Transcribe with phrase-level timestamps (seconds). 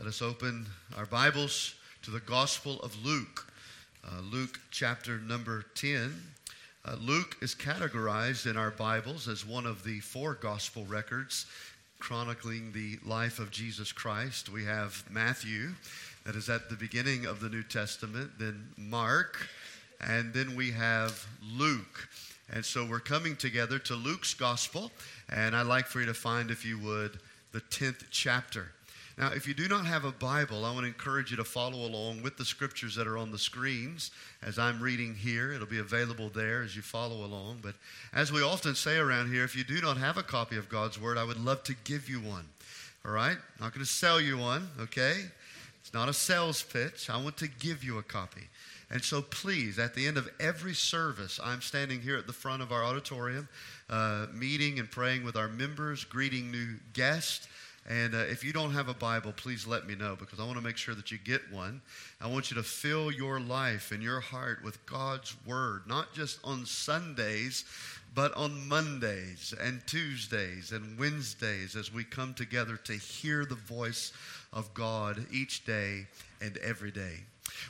[0.00, 0.64] Let us open
[0.96, 3.52] our Bibles to the Gospel of Luke,
[4.02, 6.14] uh, Luke chapter number 10.
[6.86, 11.44] Uh, Luke is categorized in our Bibles as one of the four gospel records
[11.98, 14.48] chronicling the life of Jesus Christ.
[14.48, 15.72] We have Matthew,
[16.24, 19.48] that is at the beginning of the New Testament, then Mark,
[20.00, 21.26] and then we have
[21.58, 22.08] Luke.
[22.50, 24.92] And so we're coming together to Luke's gospel,
[25.28, 27.18] and I'd like for you to find, if you would,
[27.52, 28.68] the 10th chapter.
[29.18, 31.86] Now, if you do not have a Bible, I want to encourage you to follow
[31.86, 34.10] along with the scriptures that are on the screens
[34.42, 35.52] as I'm reading here.
[35.52, 37.58] It'll be available there as you follow along.
[37.62, 37.74] But
[38.14, 41.00] as we often say around here, if you do not have a copy of God's
[41.00, 42.46] Word, I would love to give you one.
[43.04, 43.36] All right?
[43.60, 45.16] Not going to sell you one, okay?
[45.80, 47.10] It's not a sales pitch.
[47.10, 48.48] I want to give you a copy.
[48.90, 52.60] And so, please, at the end of every service, I'm standing here at the front
[52.60, 53.48] of our auditorium,
[53.88, 57.46] uh, meeting and praying with our members, greeting new guests.
[57.88, 60.58] And uh, if you don't have a Bible, please let me know because I want
[60.58, 61.80] to make sure that you get one.
[62.20, 66.38] I want you to fill your life and your heart with God's Word, not just
[66.44, 67.64] on Sundays,
[68.14, 74.12] but on Mondays and Tuesdays and Wednesdays as we come together to hear the voice
[74.52, 76.06] of God each day
[76.40, 77.20] and every day.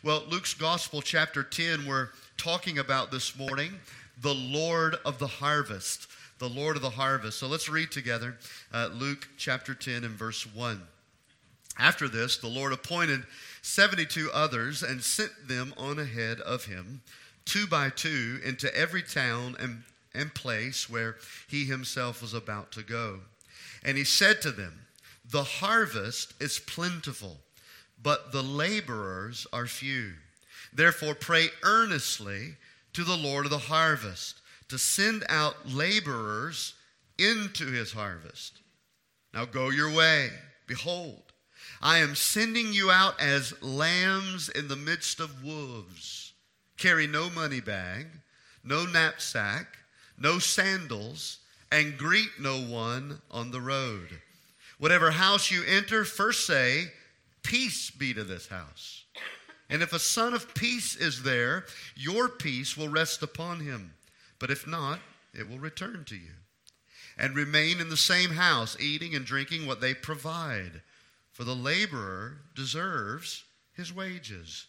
[0.03, 3.73] Well, Luke's Gospel, chapter 10, we're talking about this morning
[4.21, 6.09] the Lord of the harvest
[6.41, 7.39] the Lord of the harvest.
[7.39, 8.37] So let's read together
[8.73, 10.81] uh, Luke chapter 10 and verse 1.
[11.79, 13.25] After this, the Lord appointed
[13.63, 17.03] 72 others and sent them on ahead of him,
[17.45, 19.83] two by two, into every town and,
[20.15, 23.21] and place where he himself was about to go.
[23.85, 24.87] And he said to them,
[25.31, 27.37] The harvest is plentiful,
[28.03, 30.15] but the laborers are few.
[30.73, 32.57] Therefore, pray earnestly
[32.95, 36.75] to the Lord of the harvest to send out laborers
[37.19, 38.61] into his harvest.
[39.35, 40.31] Now go your way.
[40.67, 41.23] Behold,
[41.83, 46.33] I am sending you out as lambs in the midst of wolves.
[46.77, 48.07] Carry no money bag,
[48.65, 49.67] no knapsack,
[50.19, 51.39] no sandals,
[51.73, 54.09] and greet no one on the road.
[54.78, 56.93] Whatever house you enter, first say,
[57.43, 59.05] Peace be to this house.
[59.69, 61.65] And if a son of peace is there,
[61.97, 63.94] your peace will rest upon him.
[64.41, 64.99] But if not,
[65.33, 66.33] it will return to you.
[67.17, 70.83] And remain in the same house, eating and drinking what they provide,
[71.31, 74.67] for the laborer deserves his wages.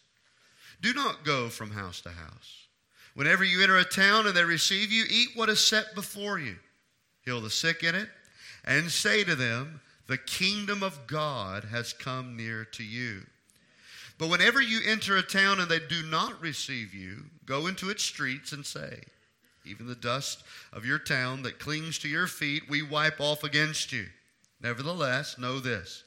[0.80, 2.66] Do not go from house to house.
[3.14, 6.56] Whenever you enter a town and they receive you, eat what is set before you.
[7.24, 8.08] Heal the sick in it,
[8.64, 13.22] and say to them, The kingdom of God has come near to you.
[14.18, 18.02] But whenever you enter a town and they do not receive you, go into its
[18.02, 19.00] streets and say,
[19.64, 20.42] even the dust
[20.72, 24.06] of your town that clings to your feet, we wipe off against you.
[24.60, 26.04] Nevertheless, know this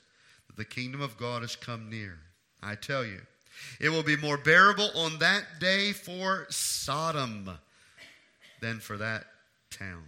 [0.48, 2.20] that the kingdom of God has come near.
[2.62, 3.22] I tell you,
[3.80, 7.50] it will be more bearable on that day for Sodom
[8.62, 9.26] than for that
[9.70, 10.04] town.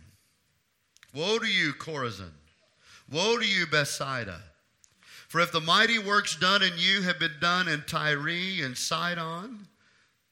[1.13, 2.31] Woe to you, Chorazin!
[3.11, 4.41] Woe to you, Bethsaida!
[5.27, 9.67] For if the mighty works done in you have been done in Tyre and Sidon,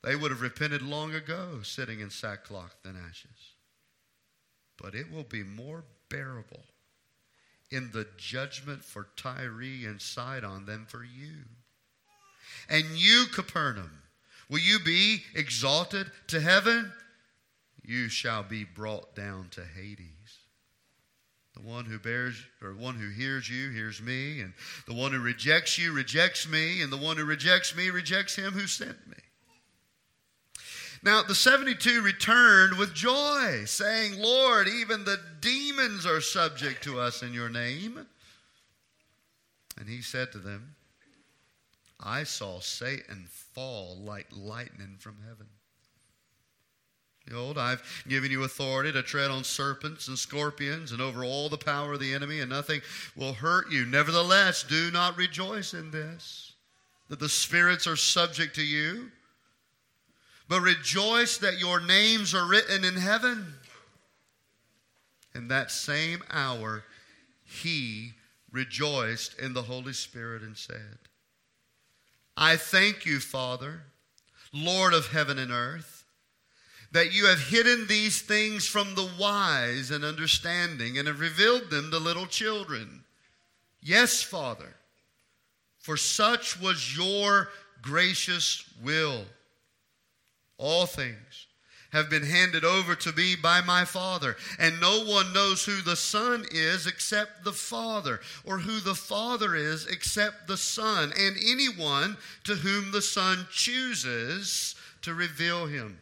[0.05, 3.55] they would have repented long ago, sitting in sackcloth and ashes.
[4.77, 6.63] But it will be more bearable
[7.71, 11.33] in the judgment for Tyre and Sidon than for you.
[12.69, 14.03] And you, Capernaum,
[14.47, 16.91] will you be exalted to heaven?
[17.83, 20.05] You shall be brought down to Hades.
[21.55, 24.53] The one who bears, or one who hears you, hears me, and
[24.87, 28.53] the one who rejects you, rejects me, and the one who rejects me, rejects him
[28.53, 29.15] who sent me.
[31.05, 37.21] Now, the 72 returned with joy, saying, Lord, even the demons are subject to us
[37.21, 38.07] in your name.
[39.77, 40.73] And he said to them,
[41.99, 45.45] I saw Satan fall like lightning from heaven.
[47.27, 51.57] Behold, I've given you authority to tread on serpents and scorpions and over all the
[51.57, 52.81] power of the enemy, and nothing
[53.15, 53.85] will hurt you.
[53.85, 56.53] Nevertheless, do not rejoice in this,
[57.09, 59.11] that the spirits are subject to you
[60.47, 63.53] but rejoice that your names are written in heaven.
[65.33, 66.83] In that same hour,
[67.43, 68.13] he
[68.51, 70.97] rejoiced in the Holy Spirit and said,
[72.37, 73.81] I thank you, Father,
[74.53, 76.05] Lord of heaven and earth,
[76.91, 81.91] that you have hidden these things from the wise and understanding and have revealed them
[81.91, 83.03] to little children.
[83.81, 84.73] Yes, Father,
[85.77, 87.49] for such was your
[87.81, 89.25] gracious will.
[90.57, 91.47] All things
[91.91, 95.95] have been handed over to me by my Father, and no one knows who the
[95.95, 102.17] Son is except the Father, or who the Father is except the Son, and anyone
[102.43, 106.01] to whom the Son chooses to reveal him.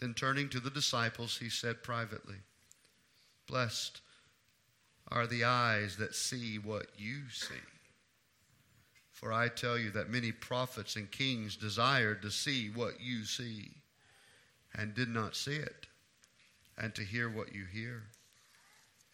[0.00, 2.36] Then turning to the disciples, he said privately,
[3.46, 4.00] Blessed
[5.08, 7.54] are the eyes that see what you see.
[9.14, 13.70] For I tell you that many prophets and kings desired to see what you see
[14.74, 15.86] and did not see it,
[16.76, 18.02] and to hear what you hear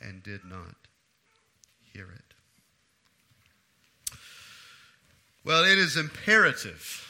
[0.01, 0.75] and did not
[1.93, 2.35] hear it.
[5.45, 7.07] Well, it is imperative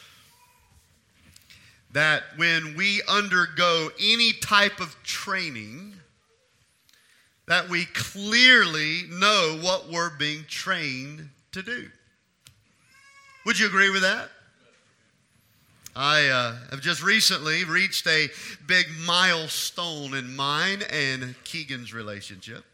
[1.92, 5.94] that when we undergo any type of training,
[7.46, 11.88] that we clearly know what we're being trained to do.
[13.46, 14.28] Would you agree with that?
[15.96, 18.28] I uh, have just recently reached a
[18.66, 22.64] big milestone in mine and Keegan's relationship.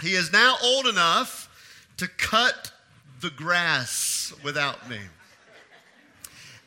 [0.00, 1.48] He is now old enough
[1.98, 2.72] to cut
[3.20, 4.98] the grass without me.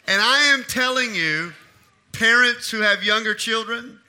[0.08, 1.54] And I am telling you,
[2.14, 4.00] parents who have younger children,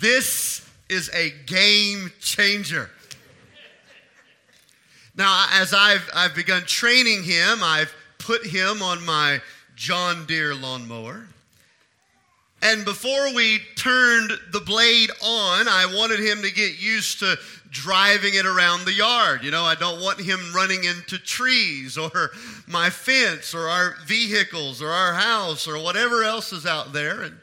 [0.00, 2.88] this is a game changer.
[5.16, 7.92] Now, as I've, I've begun training him, I've
[8.22, 9.40] put him on my
[9.76, 11.26] John Deere lawnmower.
[12.62, 17.36] And before we turned the blade on, I wanted him to get used to
[17.70, 19.42] driving it around the yard.
[19.42, 22.30] You know, I don't want him running into trees or
[22.68, 27.22] my fence or our vehicles or our house or whatever else is out there.
[27.22, 27.36] And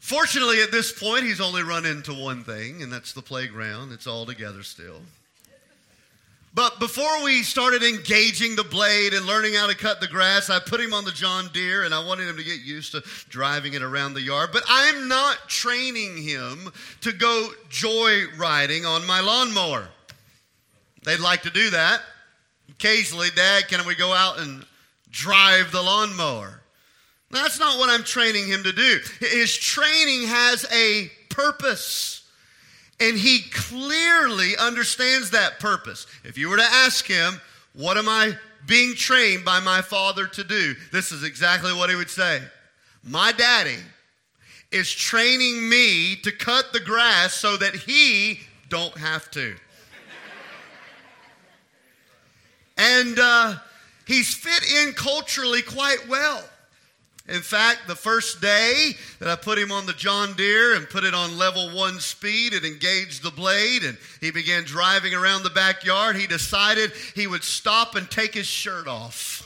[0.00, 3.92] fortunately, at this point, he's only run into one thing, and that's the playground.
[3.92, 5.02] It's all together still.
[6.56, 10.58] But before we started engaging the blade and learning how to cut the grass, I
[10.58, 13.74] put him on the John Deere and I wanted him to get used to driving
[13.74, 14.48] it around the yard.
[14.54, 16.72] But I'm not training him
[17.02, 19.86] to go joy riding on my lawnmower.
[21.04, 22.00] They'd like to do that.
[22.70, 24.64] Occasionally, Dad, can we go out and
[25.10, 26.62] drive the lawnmower?
[27.30, 29.00] That's not what I'm training him to do.
[29.20, 32.15] His training has a purpose.
[32.98, 36.06] And he clearly understands that purpose.
[36.24, 37.40] If you were to ask him,
[37.74, 40.74] What am I being trained by my father to do?
[40.92, 42.40] This is exactly what he would say.
[43.04, 43.78] My daddy
[44.72, 49.54] is training me to cut the grass so that he don't have to.
[52.76, 53.54] and uh,
[54.06, 56.42] he's fit in culturally quite well.
[57.28, 61.02] In fact, the first day that I put him on the John Deere and put
[61.02, 65.50] it on level one speed and engaged the blade, and he began driving around the
[65.50, 69.42] backyard, he decided he would stop and take his shirt off.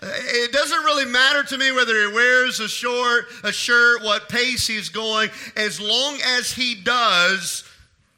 [0.00, 4.66] It doesn't really matter to me whether he wears a short, a shirt, what pace
[4.66, 7.64] he's going, as long as he does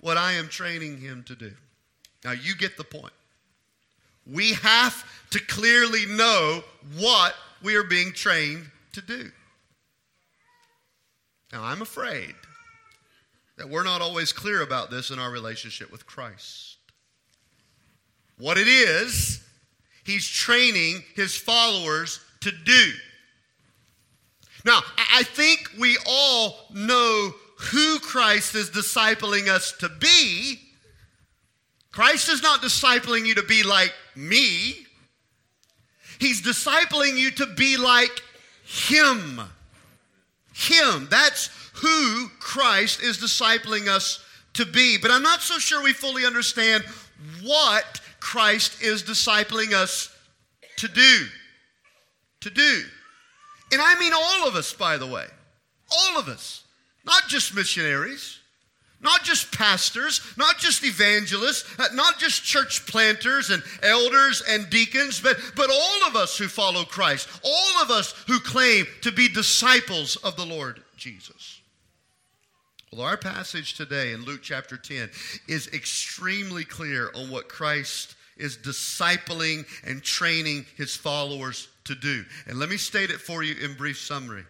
[0.01, 1.53] what I am training him to do.
[2.25, 3.15] Now you get the point.
[4.27, 6.63] We have to clearly know
[6.99, 9.31] what we are being trained to do.
[11.53, 12.35] Now, I'm afraid
[13.57, 16.79] that we're not always clear about this in our relationship with Christ.
[18.39, 19.43] What it is,
[20.05, 22.93] he's training his followers to do.
[24.65, 24.81] Now,
[25.13, 30.59] I think we all know who Christ is discipling us to be.
[31.93, 34.87] Christ is not discipling you to be like me.
[36.21, 38.23] He's discipling you to be like
[38.63, 39.41] Him.
[40.53, 41.09] Him.
[41.11, 44.23] That's who Christ is discipling us
[44.53, 44.99] to be.
[44.99, 46.85] But I'm not so sure we fully understand
[47.43, 50.15] what Christ is discipling us
[50.77, 51.27] to do.
[52.43, 52.83] To do.
[53.73, 55.25] And I mean all of us, by the way.
[55.91, 56.65] All of us.
[57.07, 58.40] Not just missionaries.
[59.03, 65.21] Not just pastors, not just evangelists, uh, not just church planters and elders and deacons,
[65.21, 69.29] but, but all of us who follow Christ, all of us who claim to be
[69.29, 71.61] disciples of the Lord Jesus.
[72.93, 75.11] Well, our passage today in Luke chapter 10
[75.49, 82.25] is extremely clear on what Christ is discipling and training his followers to do.
[82.47, 84.45] And let me state it for you in brief summary.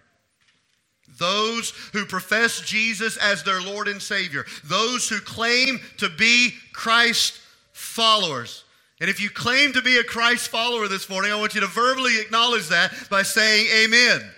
[1.19, 4.45] Those who profess Jesus as their Lord and Savior.
[4.65, 7.41] Those who claim to be Christ
[7.73, 8.65] followers.
[9.01, 11.67] And if you claim to be a Christ follower this morning, I want you to
[11.67, 14.17] verbally acknowledge that by saying amen.
[14.17, 14.31] amen.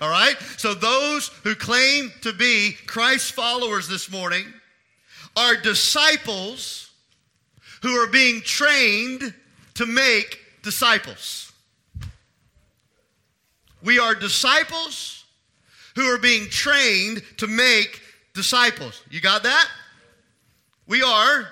[0.00, 0.36] All right?
[0.56, 4.44] So those who claim to be Christ followers this morning
[5.36, 6.90] are disciples
[7.82, 9.32] who are being trained
[9.74, 11.52] to make disciples.
[13.82, 15.15] We are disciples
[15.96, 18.02] who are being trained to make
[18.34, 19.02] disciples.
[19.10, 19.66] You got that?
[20.86, 21.48] We are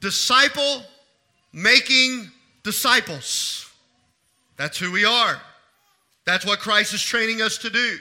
[0.00, 0.82] disciple
[1.52, 2.30] making
[2.64, 3.70] disciples.
[4.56, 5.40] That's who we are.
[6.24, 7.98] That's what Christ is training us to do.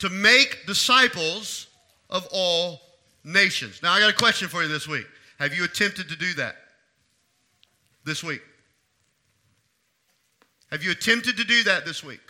[0.00, 1.68] To make disciples
[2.10, 2.80] of all
[3.24, 3.80] nations.
[3.82, 5.06] Now, I got a question for you this week.
[5.38, 6.56] Have you attempted to do that
[8.04, 8.42] this week?
[10.70, 12.20] Have you attempted to do that this week?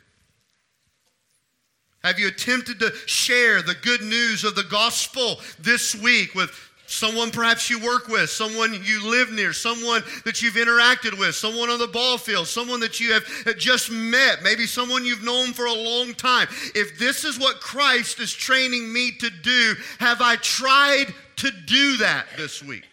[2.06, 6.52] Have you attempted to share the good news of the gospel this week with
[6.86, 11.68] someone perhaps you work with, someone you live near, someone that you've interacted with, someone
[11.68, 13.24] on the ball field, someone that you have
[13.58, 16.46] just met, maybe someone you've known for a long time.
[16.76, 21.06] If this is what Christ is training me to do, have I tried
[21.38, 22.84] to do that this week?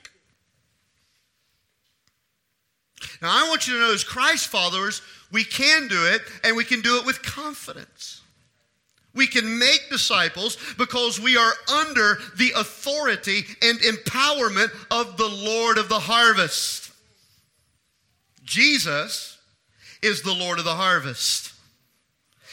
[3.22, 6.64] Now, I want you to know as Christ followers, we can do it and we
[6.64, 8.22] can do it with confidence.
[9.16, 15.78] We can make disciples because we are under the authority and empowerment of the Lord
[15.78, 16.92] of the harvest.
[18.44, 19.38] Jesus
[20.02, 21.54] is the Lord of the harvest.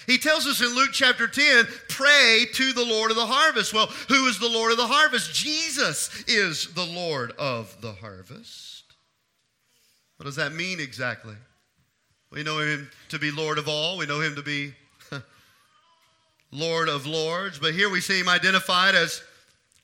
[0.07, 3.73] He tells us in Luke chapter 10, pray to the Lord of the harvest.
[3.73, 5.33] Well, who is the Lord of the harvest?
[5.33, 8.85] Jesus is the Lord of the harvest.
[10.17, 11.37] What does that mean exactly?
[12.31, 14.75] We know him to be Lord of all, we know him to be
[16.52, 19.23] Lord of Lords, but here we see him identified as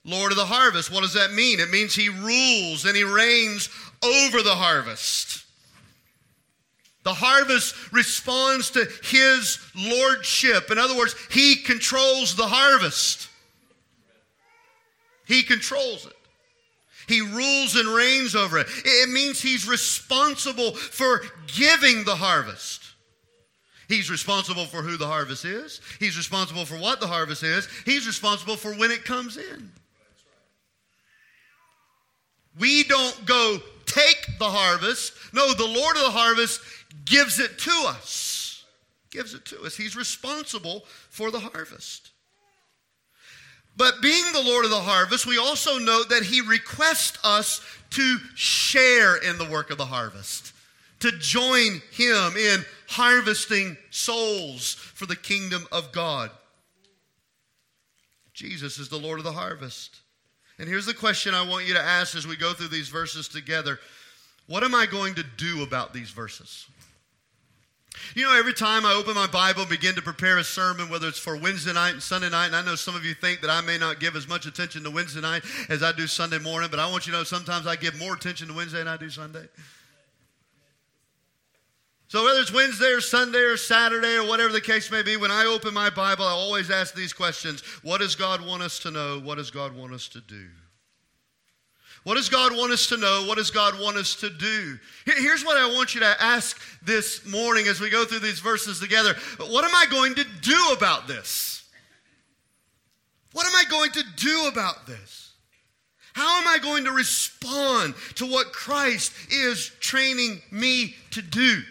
[0.04, 0.92] Lord of the harvest.
[0.92, 1.60] What does that mean?
[1.60, 3.68] It means he rules and he reigns
[4.02, 5.44] over the harvest.
[7.02, 10.70] The harvest responds to his lordship.
[10.72, 13.28] In other words, he controls the harvest.
[15.26, 16.12] He controls it.
[17.06, 18.66] He rules and reigns over it.
[18.84, 22.82] It means he's responsible for giving the harvest.
[23.88, 25.80] He's responsible for who the harvest is.
[26.00, 27.68] He's responsible for what the harvest is.
[27.84, 29.70] He's responsible for when it comes in.
[32.58, 35.12] We don't go take the harvest.
[35.32, 36.60] No, the Lord of the harvest
[37.04, 38.64] gives it to us.
[39.10, 39.76] Gives it to us.
[39.76, 42.10] He's responsible for the harvest.
[43.76, 48.18] But being the Lord of the harvest, we also note that He requests us to
[48.34, 50.52] share in the work of the harvest,
[51.00, 56.30] to join Him in harvesting souls for the kingdom of God.
[58.32, 60.00] Jesus is the Lord of the harvest.
[60.58, 63.28] And here's the question I want you to ask as we go through these verses
[63.28, 63.78] together
[64.46, 66.66] What am I going to do about these verses?
[68.14, 71.08] You know, every time I open my Bible and begin to prepare a sermon, whether
[71.08, 73.50] it's for Wednesday night and Sunday night, and I know some of you think that
[73.50, 76.68] I may not give as much attention to Wednesday night as I do Sunday morning,
[76.70, 78.98] but I want you to know sometimes I give more attention to Wednesday than I
[78.98, 79.46] do Sunday.
[82.08, 85.32] So, whether it's Wednesday or Sunday or Saturday or whatever the case may be, when
[85.32, 88.90] I open my Bible, I always ask these questions What does God want us to
[88.90, 89.20] know?
[89.20, 90.46] What does God want us to do?
[92.04, 93.24] What does God want us to know?
[93.26, 94.78] What does God want us to do?
[95.06, 98.78] Here's what I want you to ask this morning as we go through these verses
[98.78, 101.64] together What am I going to do about this?
[103.32, 105.32] What am I going to do about this?
[106.12, 111.62] How am I going to respond to what Christ is training me to do?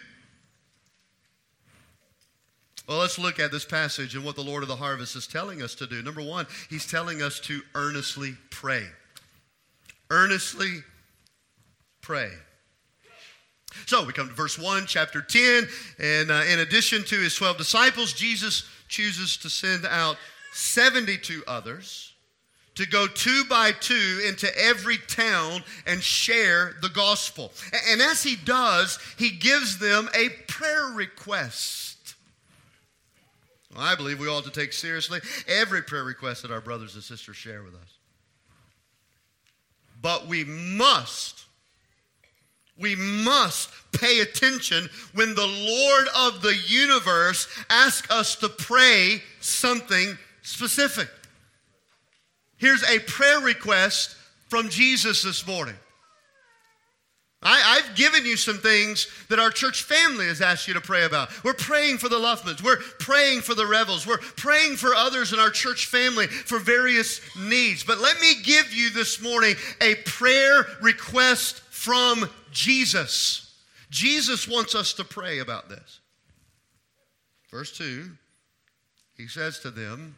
[2.88, 5.60] Well, let's look at this passage and what the Lord of the harvest is telling
[5.60, 6.02] us to do.
[6.02, 8.84] Number one, he's telling us to earnestly pray.
[10.10, 10.82] Earnestly
[12.00, 12.30] pray.
[13.86, 15.68] So we come to verse 1, chapter 10.
[15.98, 20.16] And uh, in addition to his 12 disciples, Jesus chooses to send out
[20.52, 22.12] 72 others
[22.76, 27.52] to go two by two into every town and share the gospel.
[27.88, 31.85] And as he does, he gives them a prayer request.
[33.78, 37.36] I believe we ought to take seriously every prayer request that our brothers and sisters
[37.36, 37.98] share with us.
[40.00, 41.44] But we must,
[42.78, 50.16] we must pay attention when the Lord of the universe asks us to pray something
[50.42, 51.08] specific.
[52.56, 54.16] Here's a prayer request
[54.48, 55.74] from Jesus this morning.
[57.42, 61.04] I, have given you some things that our church family has asked you to pray
[61.04, 61.28] about.
[61.44, 62.62] We're praying for the Luffmans.
[62.62, 64.06] We're praying for the Revels.
[64.06, 67.84] We're praying for others in our church family for various needs.
[67.84, 73.54] But let me give you this morning a prayer request from Jesus.
[73.90, 76.00] Jesus wants us to pray about this.
[77.50, 78.10] Verse 2,
[79.16, 80.16] he says to them,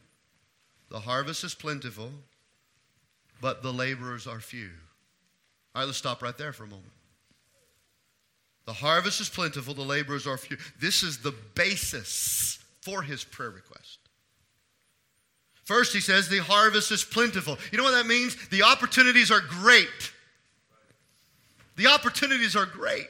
[0.89, 2.11] The harvest is plentiful,
[3.41, 4.71] but the laborers are few.
[5.75, 6.93] All right, let's stop right there for a moment.
[8.69, 10.59] The harvest is plentiful, the laborers are few.
[10.79, 13.97] This is the basis for his prayer request.
[15.65, 17.57] First, he says the harvest is plentiful.
[17.73, 18.37] You know what that means?
[18.51, 20.13] The opportunities are great.
[21.77, 23.07] The opportunities are great.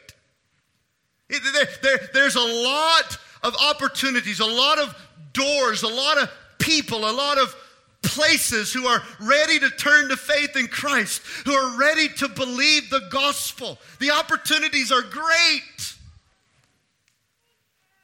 [1.28, 4.94] It, there, there, there's a lot of opportunities, a lot of
[5.32, 7.56] doors, a lot of people, a lot of
[8.02, 12.90] places who are ready to turn to faith in Christ, who are ready to believe
[12.90, 13.78] the gospel.
[14.00, 15.94] The opportunities are great.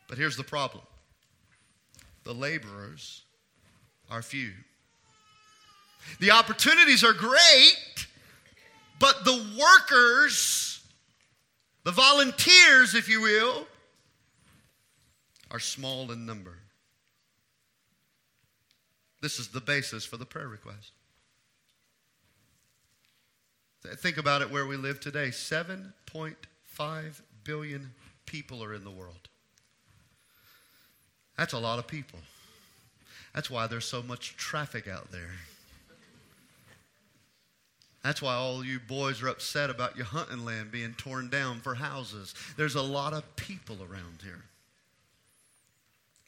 [0.08, 0.84] But here's the problem
[2.24, 3.22] the laborers
[4.10, 4.52] are few.
[6.20, 8.06] The opportunities are great,
[8.98, 10.82] but the workers,
[11.84, 13.66] the volunteers, if you will,
[15.50, 16.58] are small in number.
[19.25, 20.93] This is the basis for the prayer request.
[23.97, 27.93] Think about it where we live today 7.5 billion
[28.26, 29.31] people are in the world.
[31.38, 32.19] That's a lot of people.
[33.35, 35.33] That's why there's so much traffic out there.
[38.02, 41.76] That's why all you boys are upset about your hunting land being torn down for
[41.76, 42.35] houses.
[42.59, 44.43] There's a lot of people around here.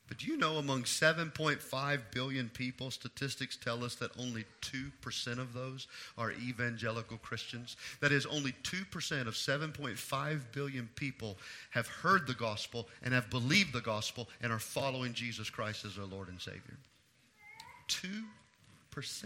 [0.09, 5.53] But do you know among 7.5 billion people, statistics tell us that only 2% of
[5.53, 7.77] those are evangelical Christians?
[8.01, 11.37] That is, only 2% of 7.5 billion people
[11.71, 15.97] have heard the gospel and have believed the gospel and are following Jesus Christ as
[15.97, 16.77] their Lord and Savior.
[17.89, 19.25] 2%.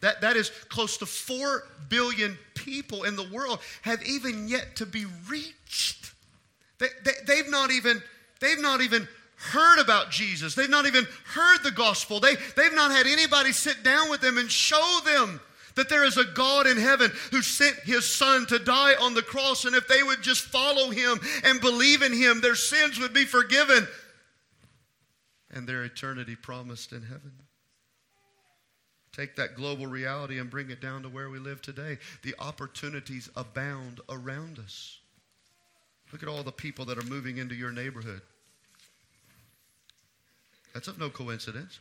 [0.00, 4.86] That, that is close to 4 billion people in the world have even yet to
[4.86, 6.13] be reached.
[6.78, 8.02] They, they, they've not even,
[8.40, 10.54] they've not even heard about Jesus.
[10.54, 12.20] They've not even heard the gospel.
[12.20, 15.40] They, they've not had anybody sit down with them and show them
[15.74, 19.22] that there is a God in heaven who sent his son to die on the
[19.22, 19.64] cross.
[19.64, 23.24] And if they would just follow him and believe in him, their sins would be
[23.24, 23.86] forgiven
[25.50, 27.32] and their eternity promised in heaven.
[29.12, 31.98] Take that global reality and bring it down to where we live today.
[32.22, 34.98] The opportunities abound around us.
[36.14, 38.20] Look at all the people that are moving into your neighborhood.
[40.72, 41.80] That's of no coincidence.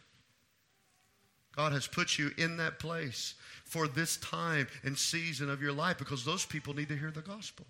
[1.56, 6.00] God has put you in that place for this time and season of your life
[6.00, 7.67] because those people need to hear the gospel.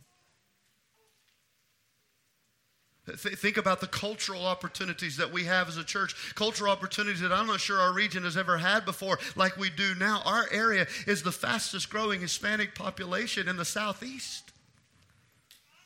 [3.07, 7.33] Th- think about the cultural opportunities that we have as a church, cultural opportunities that
[7.33, 10.21] I'm not sure our region has ever had before, like we do now.
[10.23, 14.52] Our area is the fastest growing Hispanic population in the Southeast.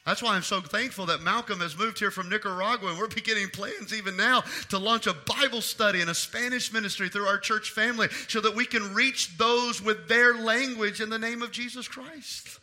[0.07, 3.49] That's why I'm so thankful that Malcolm has moved here from Nicaragua, and we're beginning
[3.49, 7.71] plans even now to launch a Bible study and a Spanish ministry through our church
[7.71, 11.89] family so that we can reach those with their language in the name of Jesus
[11.89, 12.57] Christ.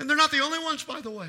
[0.00, 1.28] And they're not the only ones, by the way.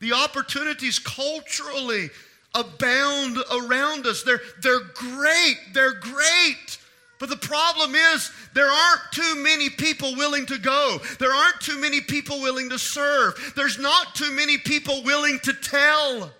[0.00, 2.10] The opportunities culturally
[2.54, 4.22] abound around us.
[4.22, 5.56] They're, they're great.
[5.72, 6.78] They're great.
[7.20, 10.98] But the problem is, there aren't too many people willing to go.
[11.18, 13.52] There aren't too many people willing to serve.
[13.54, 16.32] There's not too many people willing to tell.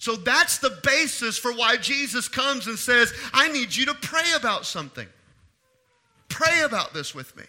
[0.00, 4.32] So that's the basis for why Jesus comes and says, I need you to pray
[4.36, 5.06] about something.
[6.28, 7.44] Pray about this with me.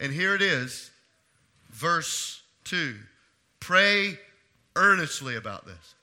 [0.00, 0.90] And here it is,
[1.70, 2.96] verse 2.
[3.60, 4.18] Pray
[4.74, 5.94] earnestly about this.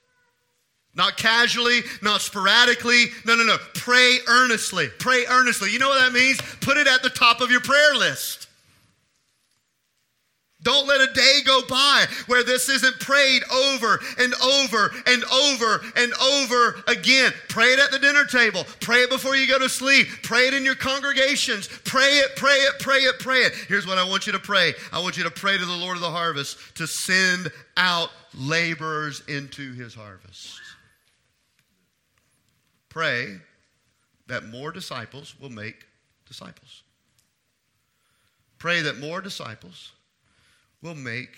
[0.95, 3.05] Not casually, not sporadically.
[3.25, 3.57] No, no, no.
[3.73, 4.87] Pray earnestly.
[4.97, 5.71] Pray earnestly.
[5.71, 6.39] You know what that means?
[6.61, 8.47] Put it at the top of your prayer list.
[10.65, 15.85] Don't let a day go by where this isn't prayed over and over and over
[15.95, 17.31] and over again.
[17.49, 18.63] Pray it at the dinner table.
[18.81, 20.07] Pray it before you go to sleep.
[20.23, 21.67] Pray it in your congregations.
[21.67, 23.53] Pray it, pray it, pray it, pray it.
[23.67, 25.97] Here's what I want you to pray I want you to pray to the Lord
[25.97, 30.61] of the harvest to send out laborers into his harvest.
[32.95, 33.41] Pray
[34.27, 35.85] that more disciples will make
[36.25, 36.83] disciples.
[38.57, 39.91] Pray that more disciples
[40.81, 41.35] will make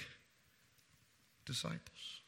[1.47, 2.21] disciples.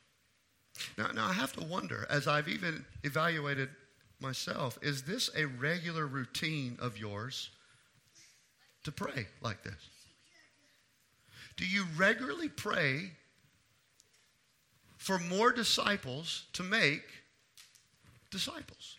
[0.98, 3.70] Now, now I have to wonder, as I've even evaluated
[4.20, 7.52] myself, is this a regular routine of yours
[8.84, 9.90] to pray like this?
[11.56, 13.12] Do you regularly pray
[14.98, 17.04] for more disciples to make
[18.32, 18.96] disciples?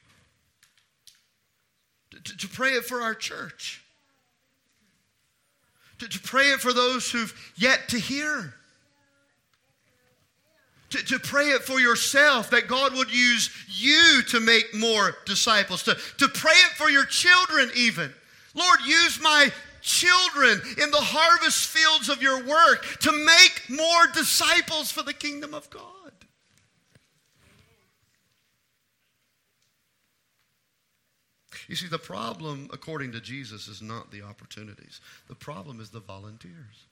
[2.11, 3.83] To, to pray it for our church,
[5.99, 8.55] to, to pray it for those who've yet to hear.
[10.91, 15.85] To, to, pray it for yourself that God would use you to make more disciples,
[15.85, 18.13] to, to pray it for your children, even.
[18.55, 24.91] Lord, use my children in the harvest fields of your work to make more disciples
[24.91, 26.00] for the kingdom of God.
[31.71, 35.01] You see, the problem, according to Jesus, is not the opportunities.
[35.29, 36.89] The problem is the volunteers,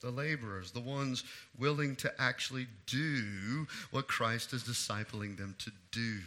[0.00, 1.22] the laborers, the ones
[1.56, 6.18] willing to actually do what Christ is discipling them to do.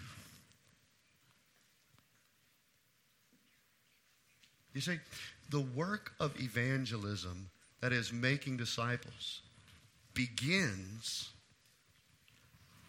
[4.74, 5.00] You see,
[5.50, 7.50] the work of evangelism,
[7.82, 9.42] that is, making disciples,
[10.14, 11.32] begins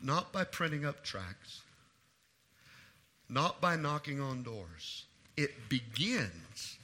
[0.01, 1.63] not by printing up tracts,
[3.29, 5.05] not by knocking on doors.
[5.37, 6.79] It begins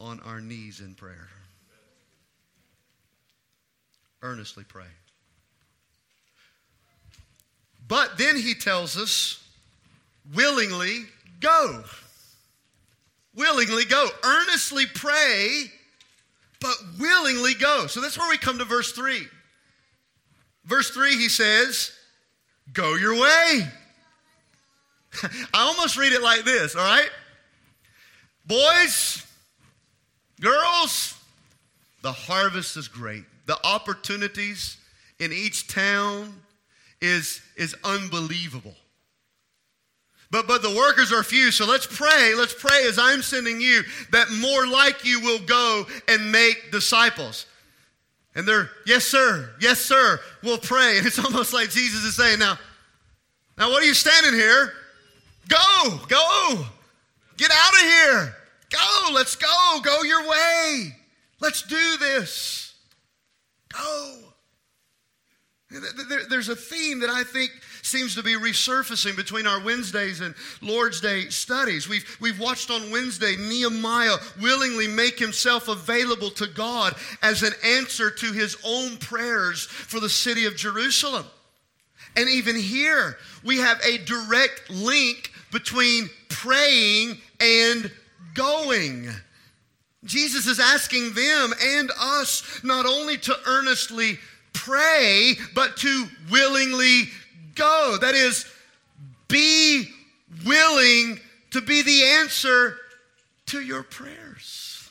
[0.00, 1.28] on our knees in prayer.
[4.22, 4.84] Earnestly pray.
[7.86, 9.42] But then he tells us,
[10.34, 11.04] willingly
[11.40, 11.84] go
[13.34, 14.08] willingly go.
[14.22, 15.64] Earnestly pray,
[16.60, 17.86] but willingly go.
[17.86, 19.26] So that's where we come to verse 3.
[20.64, 21.92] Verse 3, he says,
[22.72, 23.68] Go your way.
[25.22, 27.10] I almost read it like this, all right?
[28.46, 29.26] Boys,
[30.40, 31.16] girls,
[32.02, 33.24] the harvest is great.
[33.46, 34.78] The opportunities
[35.18, 36.34] in each town
[37.00, 38.74] is, is unbelievable.
[40.30, 42.34] But, but the workers are few, so let's pray.
[42.36, 47.46] Let's pray as I'm sending you that more like you will go and make disciples.
[48.36, 50.98] And they're, yes, sir, yes, sir, we'll pray.
[50.98, 52.58] And it's almost like Jesus is saying, now,
[53.58, 54.72] now what are you standing here?
[55.50, 56.64] Go, go,
[57.36, 58.36] get out of here.
[58.70, 60.96] Go, let's go, go your way.
[61.40, 62.74] Let's do this.
[63.72, 64.16] Go.
[66.28, 67.50] There's a theme that I think
[67.82, 71.88] seems to be resurfacing between our Wednesdays and Lord's Day studies.
[71.88, 78.10] We've, we've watched on Wednesday Nehemiah willingly make himself available to God as an answer
[78.10, 81.24] to his own prayers for the city of Jerusalem.
[82.16, 87.90] And even here, we have a direct link between praying and
[88.34, 89.08] going.
[90.04, 94.18] Jesus is asking them and us not only to earnestly
[94.52, 97.04] pray, but to willingly
[97.54, 97.98] go.
[98.00, 98.46] That is,
[99.28, 99.84] be
[100.46, 102.76] willing to be the answer
[103.46, 104.88] to your prayers.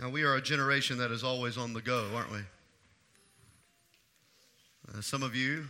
[0.00, 2.38] Now, we are a generation that is always on the go, aren't we?
[4.92, 5.66] Uh, some of you,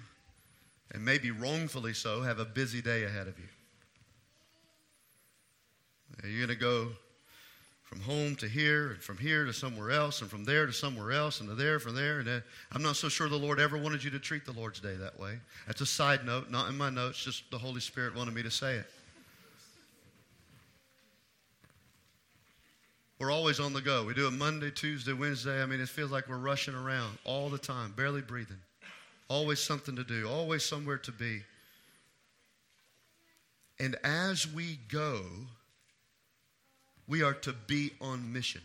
[0.92, 3.48] and maybe wrongfully so, have a busy day ahead of you.
[6.24, 6.88] You're going to go
[7.82, 11.12] from home to here, and from here to somewhere else, and from there to somewhere
[11.12, 12.20] else, and to there, from there.
[12.20, 12.44] And there.
[12.72, 15.18] I'm not so sure the Lord ever wanted you to treat the Lord's Day that
[15.20, 15.38] way.
[15.66, 18.50] That's a side note, not in my notes, just the Holy Spirit wanted me to
[18.50, 18.86] say it.
[23.18, 24.04] We're always on the go.
[24.04, 25.62] We do it Monday, Tuesday, Wednesday.
[25.62, 28.58] I mean, it feels like we're rushing around all the time, barely breathing.
[29.28, 31.42] Always something to do, always somewhere to be.
[33.78, 35.22] And as we go,
[37.08, 38.60] we are to be on mission.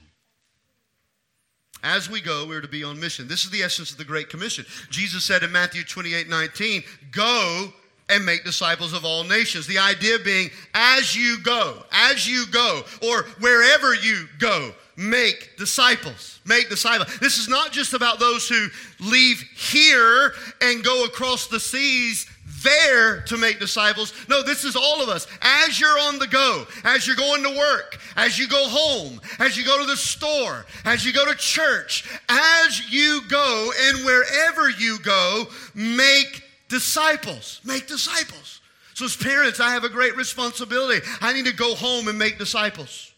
[1.84, 3.28] As we go, we're to be on mission.
[3.28, 4.65] This is the essence of the Great Commission.
[4.89, 7.72] Jesus said in Matthew 28 19, Go
[8.10, 9.67] and make disciples of all nations.
[9.67, 16.40] The idea being, as you go, as you go, or wherever you go, make disciples.
[16.46, 17.18] Make disciples.
[17.20, 18.68] This is not just about those who
[19.00, 22.28] leave here and go across the seas
[22.64, 24.14] there to make disciples.
[24.28, 25.28] No, this is all of us.
[25.42, 29.56] As you're on the go, as you're going to work, as you go home, as
[29.56, 34.70] you go to the store, as you go to church, as you go and wherever
[34.70, 37.62] you go, make disciples.
[37.64, 38.62] Make disciples.
[38.96, 41.06] So, as parents, I have a great responsibility.
[41.22, 43.14] I need to go home and make disciples.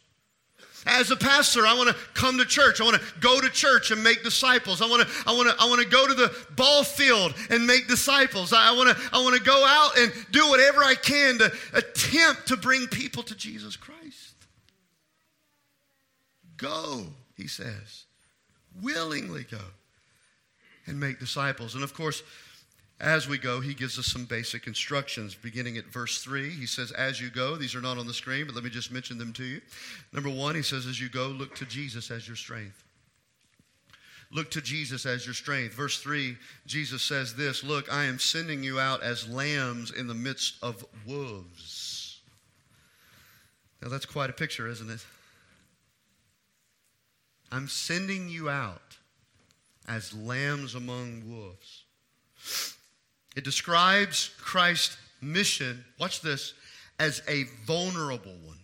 [0.91, 2.82] As a pastor, I want to come to church.
[2.82, 4.82] I want to go to church and make disciples.
[4.82, 7.67] I want to, I want to, I want to go to the ball field and
[7.67, 8.52] make disciples.
[8.54, 12.47] I want to, I want to go out and do whatever I can to attempt
[12.47, 14.36] to bring people to Jesus Christ.
[16.58, 18.06] Go, he says.
[18.82, 19.62] Willingly go
[20.88, 21.75] and make disciples.
[21.75, 22.23] And of course,
[23.00, 26.50] as we go, he gives us some basic instructions beginning at verse 3.
[26.50, 28.92] He says, As you go, these are not on the screen, but let me just
[28.92, 29.62] mention them to you.
[30.12, 32.84] Number one, he says, As you go, look to Jesus as your strength.
[34.32, 35.74] Look to Jesus as your strength.
[35.74, 36.36] Verse 3,
[36.66, 40.86] Jesus says this Look, I am sending you out as lambs in the midst of
[41.08, 42.20] wolves.
[43.82, 45.06] Now, that's quite a picture, isn't it?
[47.50, 48.98] I'm sending you out
[49.88, 51.86] as lambs among wolves.
[53.36, 56.54] It describes Christ's mission, watch this,
[57.00, 58.58] as a vulnerable one.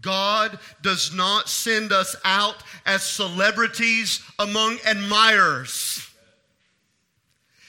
[0.00, 6.04] God does not send us out as celebrities among admirers.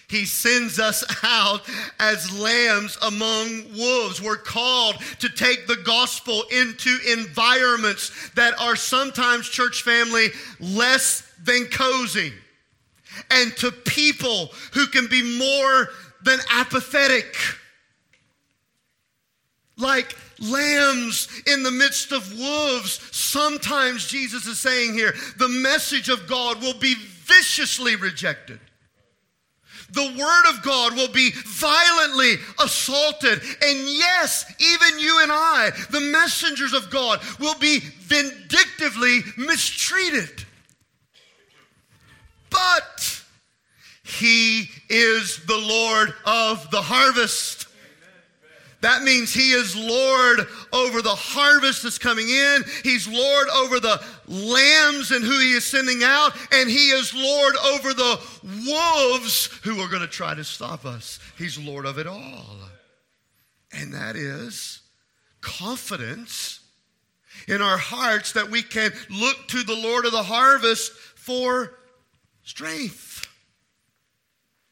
[0.10, 1.62] He sends us out
[2.00, 4.22] as lambs among wolves.
[4.22, 11.66] We're called to take the gospel into environments that are sometimes, church family, less than
[11.66, 12.34] cozy.
[13.32, 15.90] And to people who can be more
[16.24, 17.36] than apathetic.
[19.78, 23.00] Like lambs in the midst of wolves.
[23.16, 28.60] Sometimes Jesus is saying here, the message of God will be viciously rejected.
[29.92, 33.42] The word of God will be violently assaulted.
[33.62, 40.46] And yes, even you and I, the messengers of God, will be vindictively mistreated.
[42.52, 43.19] But
[44.10, 47.68] he is the Lord of the harvest.
[48.82, 52.64] That means he is Lord over the harvest that's coming in.
[52.84, 56.32] He's Lord over the lambs and who he is sending out.
[56.54, 58.20] And he is Lord over the
[58.66, 61.20] wolves who are going to try to stop us.
[61.38, 62.58] He's Lord of it all.
[63.74, 64.82] And that is
[65.42, 66.62] confidence
[67.48, 71.76] in our hearts that we can look to the Lord of the harvest for
[72.44, 73.09] strength.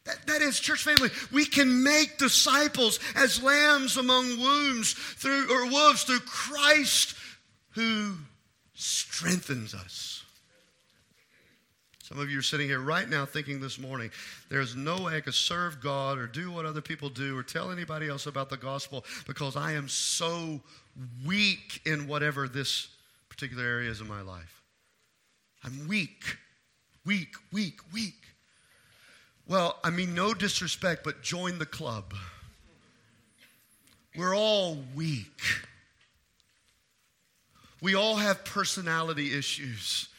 [0.08, 5.70] That, that is, church family, we can make disciples as lambs among wombs through or
[5.70, 7.16] wolves through Christ
[7.72, 8.14] who
[8.74, 10.24] strengthens us.
[12.02, 14.12] Some of you are sitting here right now thinking this morning,
[14.50, 17.70] there's no way I could serve God or do what other people do or tell
[17.70, 20.62] anybody else about the gospel because I am so
[21.26, 22.88] weak in whatever this
[23.28, 24.62] particular area is in my life.
[25.66, 26.38] I'm weak,
[27.06, 28.27] weak, weak, weak.
[29.48, 32.14] Well, I mean, no disrespect, but join the club.
[34.16, 35.42] We're all weak.
[37.82, 40.10] We all have personality issues.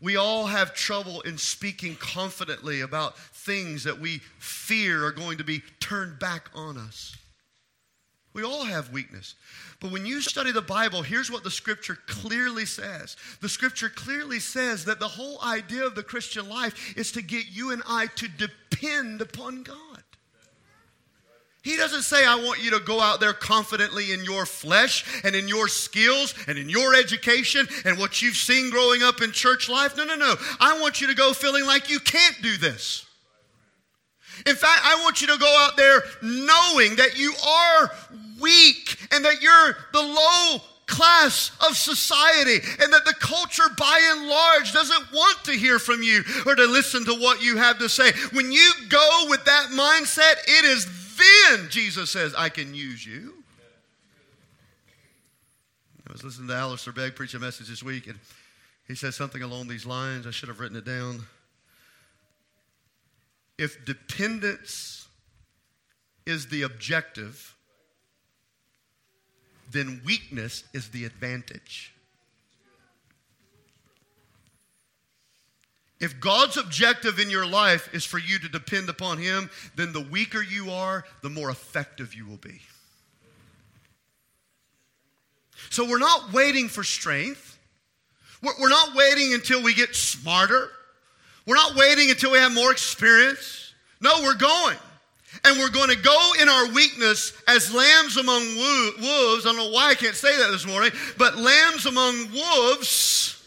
[0.00, 5.44] We all have trouble in speaking confidently about things that we fear are going to
[5.44, 7.16] be turned back on us.
[8.34, 9.34] We all have weakness.
[9.80, 13.16] But when you study the Bible, here's what the scripture clearly says.
[13.40, 17.46] The scripture clearly says that the whole idea of the Christian life is to get
[17.50, 19.76] you and I to depend upon God.
[21.62, 25.34] He doesn't say, I want you to go out there confidently in your flesh and
[25.34, 29.68] in your skills and in your education and what you've seen growing up in church
[29.68, 29.96] life.
[29.96, 30.34] No, no, no.
[30.60, 33.07] I want you to go feeling like you can't do this.
[34.46, 37.90] In fact, I want you to go out there knowing that you are
[38.40, 44.26] weak and that you're the low class of society and that the culture by and
[44.26, 47.88] large doesn't want to hear from you or to listen to what you have to
[47.88, 48.10] say.
[48.32, 50.86] When you go with that mindset, it is
[51.18, 53.34] then Jesus says, I can use you.
[56.08, 58.18] I was listening to Alistair Begg preach a message this week, and
[58.86, 60.26] he said something along these lines.
[60.26, 61.26] I should have written it down.
[63.58, 65.08] If dependence
[66.24, 67.56] is the objective,
[69.70, 71.92] then weakness is the advantage.
[76.00, 80.00] If God's objective in your life is for you to depend upon Him, then the
[80.00, 82.60] weaker you are, the more effective you will be.
[85.70, 87.58] So we're not waiting for strength.
[88.42, 90.70] We're not waiting until we get smarter.
[91.48, 93.72] We're not waiting until we have more experience.
[94.02, 94.76] No, we're going.
[95.44, 98.42] And we're going to go in our weakness as lambs among
[99.00, 99.46] wolves.
[99.46, 103.42] I don't know why I can't say that this morning, but lambs among wolves.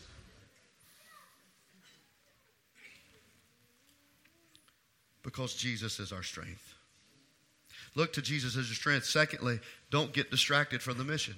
[5.21, 6.73] Because Jesus is our strength.
[7.93, 9.05] Look to Jesus as your strength.
[9.05, 9.59] Secondly,
[9.91, 11.35] don't get distracted from the mission.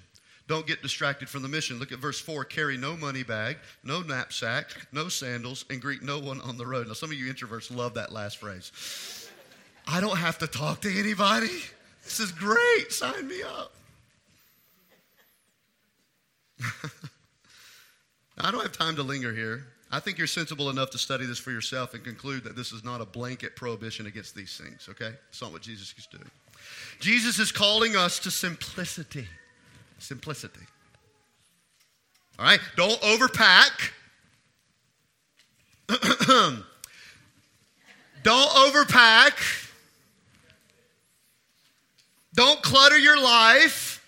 [0.48, 1.80] Don't get distracted from the mission.
[1.80, 6.20] Look at verse 4 carry no money bag, no knapsack, no sandals, and greet no
[6.20, 6.88] one on the road.
[6.88, 9.30] Now, some of you introverts love that last phrase.
[9.88, 11.62] I don't have to talk to anybody.
[12.04, 12.92] This is great.
[12.92, 13.74] Sign me up.
[18.38, 19.66] I don't have time to linger here.
[19.92, 22.84] I think you're sensible enough to study this for yourself and conclude that this is
[22.84, 25.12] not a blanket prohibition against these things, okay?
[25.30, 26.30] It's not what Jesus is doing.
[27.00, 29.28] Jesus is calling us to simplicity.
[30.00, 30.60] Simplicity.
[32.40, 32.60] All right?
[32.76, 33.92] Don't overpack.
[38.24, 39.70] Don't overpack.
[42.34, 44.00] Don't clutter your life.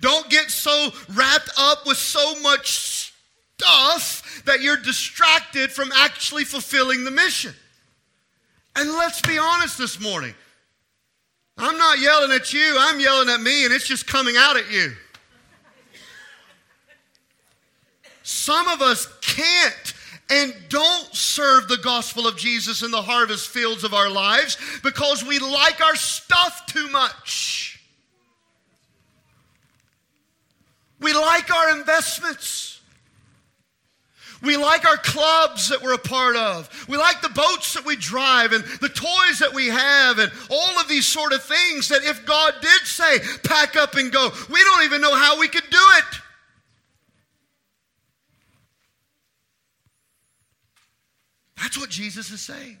[0.00, 3.12] Don't get so wrapped up with so much
[3.58, 7.54] stuff that you're distracted from actually fulfilling the mission.
[8.76, 10.34] And let's be honest this morning.
[11.60, 14.70] I'm not yelling at you, I'm yelling at me, and it's just coming out at
[14.70, 14.92] you.
[18.22, 19.94] Some of us can't
[20.30, 25.24] and don't serve the gospel of Jesus in the harvest fields of our lives because
[25.24, 27.82] we like our stuff too much.
[31.00, 32.79] We like our investments.
[34.42, 36.68] We like our clubs that we're a part of.
[36.88, 40.80] We like the boats that we drive and the toys that we have and all
[40.80, 44.62] of these sort of things that if God did say, pack up and go, we
[44.62, 46.20] don't even know how we could do it.
[51.60, 52.78] That's what Jesus is saying.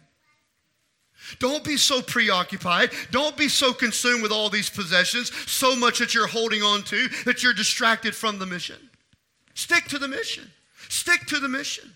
[1.38, 2.90] Don't be so preoccupied.
[3.10, 7.08] Don't be so consumed with all these possessions, so much that you're holding on to
[7.26, 8.76] that you're distracted from the mission.
[9.54, 10.50] Stick to the mission.
[10.90, 11.88] Stick to the mission.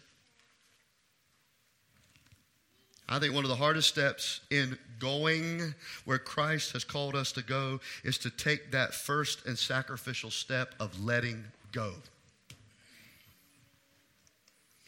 [3.08, 7.42] I think one of the hardest steps in going where Christ has called us to
[7.42, 11.92] go is to take that first and sacrificial step of letting go.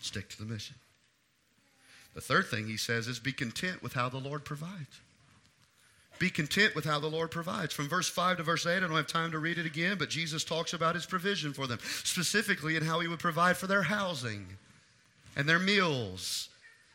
[0.00, 0.76] Stick to the mission.
[2.14, 5.00] The third thing he says is be content with how the Lord provides.
[6.18, 7.74] Be content with how the Lord provides.
[7.74, 10.08] From verse 5 to verse 8, I don't have time to read it again, but
[10.08, 13.82] Jesus talks about his provision for them, specifically in how he would provide for their
[13.82, 14.46] housing
[15.36, 16.48] and their meals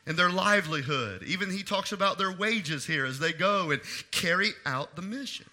[0.07, 1.23] and their livelihood.
[1.23, 3.81] Even he talks about their wages here as they go and
[4.11, 5.45] carry out the mission.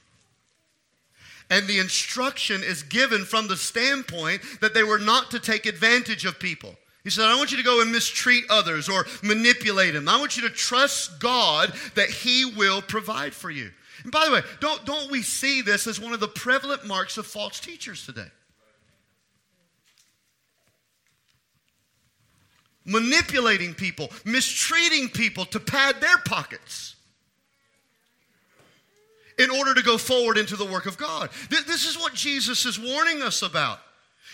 [1.51, 6.25] And the instruction is given from the standpoint that they were not to take advantage
[6.25, 6.77] of people.
[7.09, 10.11] He said, I want you to go and mistreat others or manipulate them.
[10.11, 13.71] I want you to trust God that He will provide for you.
[14.03, 17.17] And by the way, don't, don't we see this as one of the prevalent marks
[17.17, 18.27] of false teachers today?
[22.85, 26.95] Manipulating people, mistreating people to pad their pockets
[29.39, 31.31] in order to go forward into the work of God.
[31.49, 33.79] This is what Jesus is warning us about.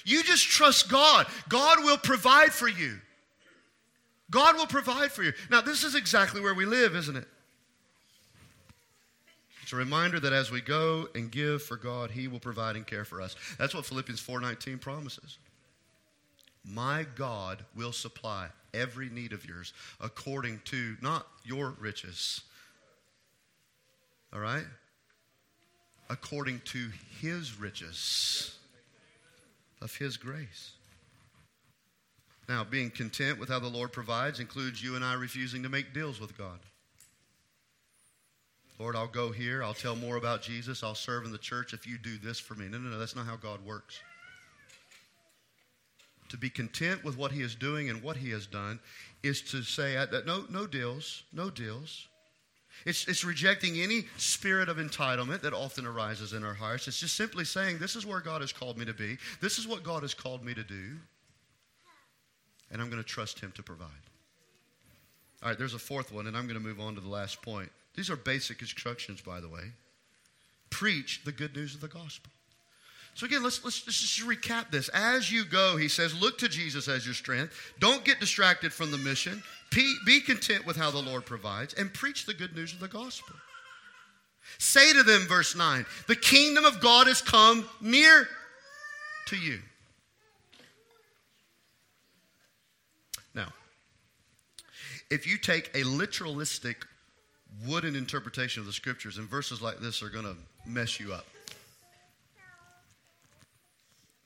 [0.04, 1.26] You just trust God.
[1.48, 2.98] God will provide for you.
[4.30, 5.32] God will provide for you.
[5.50, 7.28] Now, this is exactly where we live, isn't it?
[9.62, 12.86] It's a reminder that as we go and give for God, He will provide and
[12.86, 13.36] care for us.
[13.58, 15.38] That's what Philippians 4:19 promises.
[16.64, 22.42] My God will supply every need of yours according to not your riches.
[24.32, 24.64] All right?
[26.10, 28.58] According to his riches
[29.84, 30.72] of His grace.
[32.48, 35.94] Now, being content with how the Lord provides includes you and I refusing to make
[35.94, 36.58] deals with God.
[38.78, 39.62] Lord, I'll go here.
[39.62, 40.82] I'll tell more about Jesus.
[40.82, 42.66] I'll serve in the church if you do this for me.
[42.66, 42.98] No, no, no.
[42.98, 44.00] That's not how God works.
[46.30, 48.80] To be content with what He is doing and what He has done
[49.22, 52.08] is to say, no, no deals, no deals.
[52.84, 56.86] It's, it's rejecting any spirit of entitlement that often arises in our hearts.
[56.86, 59.16] It's just simply saying, This is where God has called me to be.
[59.40, 60.96] This is what God has called me to do.
[62.70, 63.88] And I'm going to trust Him to provide.
[65.42, 67.42] All right, there's a fourth one, and I'm going to move on to the last
[67.42, 67.70] point.
[67.94, 69.72] These are basic instructions, by the way.
[70.70, 72.32] Preach the good news of the gospel.
[73.14, 74.88] So again, let's, let's, let's, just recap this.
[74.88, 77.54] As you go, he says, look to Jesus as your strength.
[77.78, 79.40] Don't get distracted from the mission.
[79.72, 82.88] Be, be content with how the Lord provides and preach the good news of the
[82.88, 83.36] gospel.
[84.58, 88.28] Say to them, verse 9, the kingdom of God has come near
[89.28, 89.60] to you.
[93.32, 93.52] Now,
[95.10, 96.76] if you take a literalistic
[97.66, 101.26] wooden interpretation of the scriptures, and verses like this are going to mess you up.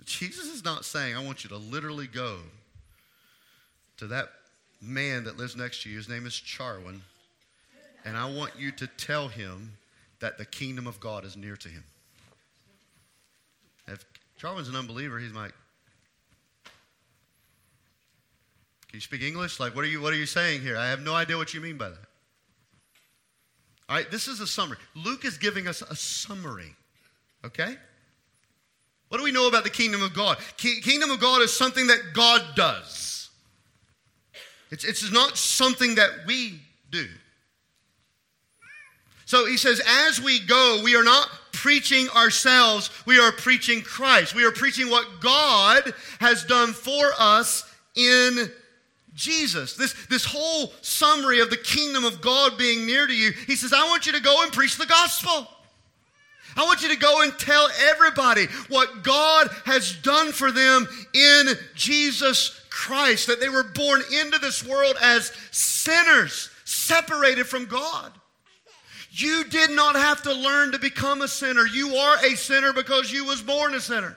[0.08, 2.38] Jesus is not saying, I want you to literally go
[3.98, 4.28] to that
[4.80, 5.96] man that lives next to you.
[5.96, 7.00] His name is Charwin.
[8.04, 9.72] And I want you to tell him
[10.20, 11.84] that the kingdom of God is near to him.
[13.86, 14.04] If
[14.40, 15.52] Charwin's an unbeliever, he's like,
[18.88, 19.60] Can you speak English?
[19.60, 20.76] Like, what are you what are you saying here?
[20.76, 21.98] I have no idea what you mean by that.
[23.88, 24.78] All right, this is a summary.
[24.94, 26.74] Luke is giving us a summary.
[27.44, 27.76] Okay?
[29.08, 30.38] What do we know about the kingdom of God?
[30.56, 33.30] kingdom of God is something that God does.
[34.70, 36.60] It's, it's not something that we
[36.90, 37.06] do.
[39.24, 44.34] So he says, as we go, we are not preaching ourselves, we are preaching Christ.
[44.34, 48.50] We are preaching what God has done for us in
[49.14, 49.74] Jesus.
[49.74, 53.72] This, this whole summary of the kingdom of God being near to you, he says,
[53.72, 55.48] I want you to go and preach the gospel.
[56.58, 61.46] I want you to go and tell everybody what God has done for them in
[61.76, 68.12] Jesus Christ, that they were born into this world as sinners, separated from God.
[69.12, 71.64] You did not have to learn to become a sinner.
[71.64, 74.16] You are a sinner because you was born a sinner.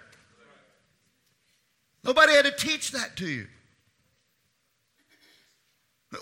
[2.04, 3.46] Nobody had to teach that to you.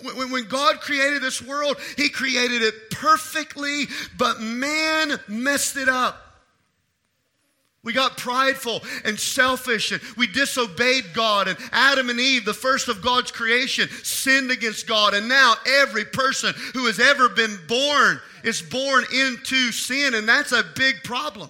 [0.04, 3.86] When God created this world, He created it perfectly,
[4.18, 6.30] but man messed it up.
[7.82, 11.48] We got prideful and selfish, and we disobeyed God.
[11.48, 15.14] And Adam and Eve, the first of God's creation, sinned against God.
[15.14, 20.52] And now every person who has ever been born is born into sin, and that's
[20.52, 21.50] a big problem.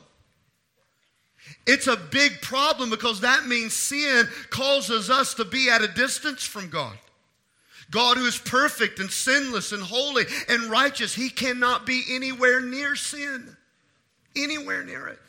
[1.66, 6.44] It's a big problem because that means sin causes us to be at a distance
[6.44, 6.98] from God.
[7.92, 12.96] God, who is perfect and sinless and holy and righteous, he cannot be anywhere near
[12.96, 13.56] sin,
[14.36, 15.20] anywhere near it.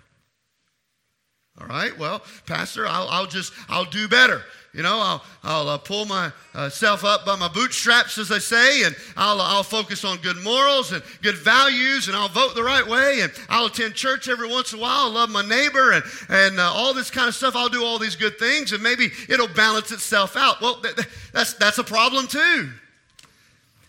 [1.60, 4.42] All right, well, Pastor, I'll, I'll just, I'll do better.
[4.72, 8.84] You know, I'll, I'll uh, pull myself uh, up by my bootstraps, as they say,
[8.84, 12.86] and I'll, I'll focus on good morals and good values, and I'll vote the right
[12.86, 16.04] way, and I'll attend church every once in a while, I'll love my neighbor, and,
[16.28, 17.56] and uh, all this kind of stuff.
[17.56, 20.60] I'll do all these good things, and maybe it'll balance itself out.
[20.60, 20.94] Well, th-
[21.32, 22.70] that's, that's a problem too,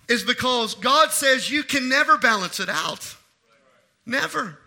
[0.10, 3.16] is because God says you can never balance it out.
[4.08, 4.58] Never.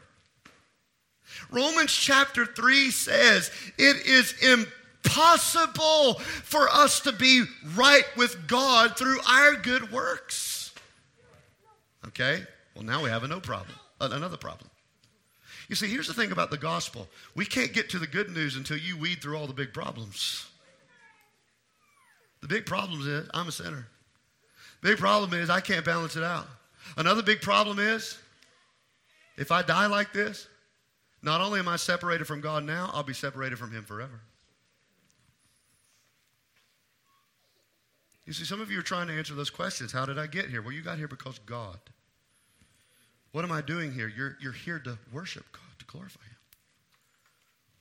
[1.51, 7.45] Romans chapter 3 says it is impossible impossible for us to be
[7.75, 10.73] right with God through our good works.
[12.09, 12.43] Okay?
[12.75, 14.71] Well, now we have a no problem, another problem.
[15.69, 18.57] You see, here's the thing about the gospel we can't get to the good news
[18.57, 20.47] until you weed through all the big problems.
[22.43, 23.87] The big problem is I'm a sinner.
[24.83, 26.47] Big problem is I can't balance it out.
[26.99, 28.19] Another big problem is
[29.39, 30.47] if I die like this,
[31.23, 34.21] not only am I separated from God now, I'll be separated from Him forever.
[38.27, 39.93] You see, some of you are trying to answer those questions.
[39.93, 40.63] How did I get here?
[40.63, 41.79] Well, you got here because God.
[43.33, 44.11] What am I doing here?
[44.15, 46.37] You're, you're here to worship God, to glorify Him.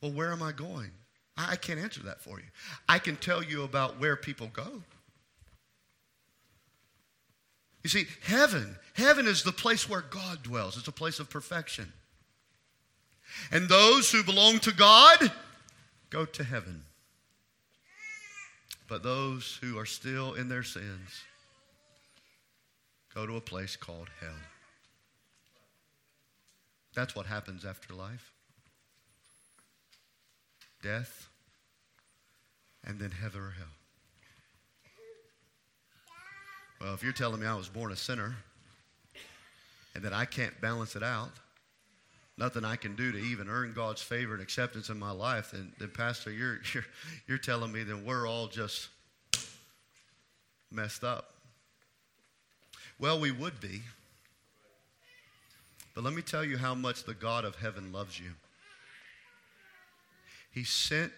[0.01, 0.91] Well, where am I going?
[1.37, 2.45] I, I can't answer that for you.
[2.89, 4.83] I can tell you about where people go.
[7.83, 10.77] You see, heaven, heaven is the place where God dwells.
[10.77, 11.91] It's a place of perfection.
[13.51, 15.31] And those who belong to God
[16.09, 16.83] go to heaven.
[18.93, 21.23] But those who are still in their sins
[23.15, 24.37] go to a place called hell.
[26.93, 28.31] That's what happens after life
[30.83, 31.27] death,
[32.83, 33.65] and then heaven or hell.
[36.79, 38.35] Well, if you're telling me I was born a sinner
[39.95, 41.31] and that I can't balance it out,
[42.38, 45.71] nothing I can do to even earn God's favor and acceptance in my life, then,
[45.79, 46.86] then Pastor, you're, you're,
[47.27, 48.89] you're telling me that we're all just
[50.71, 51.34] messed up.
[52.99, 53.81] Well, we would be.
[55.95, 58.31] But let me tell you how much the God of heaven loves you.
[60.51, 61.11] He sent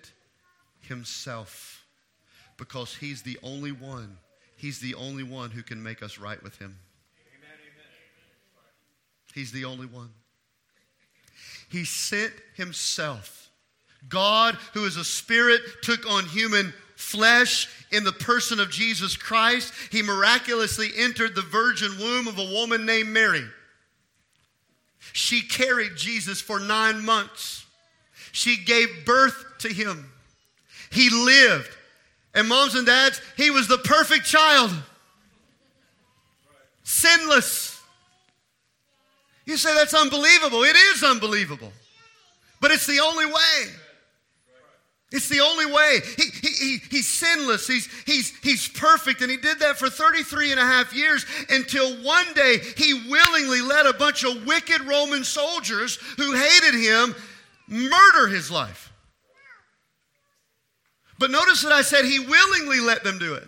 [0.82, 1.86] himself
[2.58, 4.18] because he's the only one.
[4.58, 6.78] He's the only one who can make us right with him.
[9.34, 10.10] He's the only one.
[11.76, 13.52] He sent himself.
[14.08, 19.74] God, who is a spirit, took on human flesh in the person of Jesus Christ.
[19.92, 23.44] He miraculously entered the virgin womb of a woman named Mary.
[25.12, 27.66] She carried Jesus for nine months.
[28.32, 30.10] She gave birth to him.
[30.92, 31.76] He lived.
[32.34, 34.72] And moms and dads, he was the perfect child,
[36.84, 37.75] sinless
[39.46, 40.64] you say that's unbelievable.
[40.64, 41.72] It is unbelievable.
[42.62, 43.72] But it's the only way.
[45.12, 46.00] It's the only way.
[46.18, 47.68] He, he, he, he's sinless.
[47.68, 49.22] He's, he's, he's perfect.
[49.22, 53.62] And he did that for 33 and a half years until one day he willingly
[53.62, 57.16] let a bunch of wicked Roman soldiers who hated him
[57.68, 58.92] murder his life.
[61.18, 63.48] But notice that I said he willingly let them do it.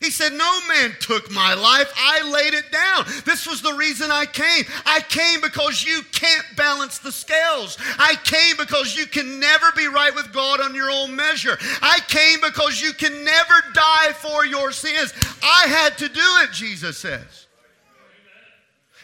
[0.00, 1.92] He said, No man took my life.
[1.94, 3.04] I laid it down.
[3.26, 4.64] This was the reason I came.
[4.86, 7.76] I came because you can't balance the scales.
[7.98, 11.58] I came because you can never be right with God on your own measure.
[11.82, 15.12] I came because you can never die for your sins.
[15.42, 17.46] I had to do it, Jesus says.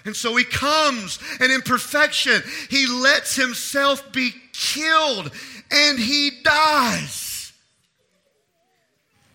[0.07, 2.41] And so he comes, and in perfection,
[2.71, 5.31] he lets himself be killed,
[5.71, 7.53] and he dies.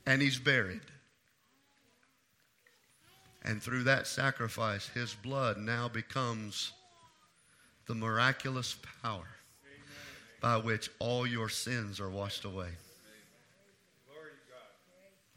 [0.07, 0.81] And he's buried.
[3.43, 6.73] And through that sacrifice, his blood now becomes
[7.87, 9.27] the miraculous power
[10.41, 12.69] by which all your sins are washed away.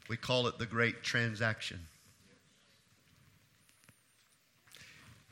[0.07, 1.79] We call it the great transaction.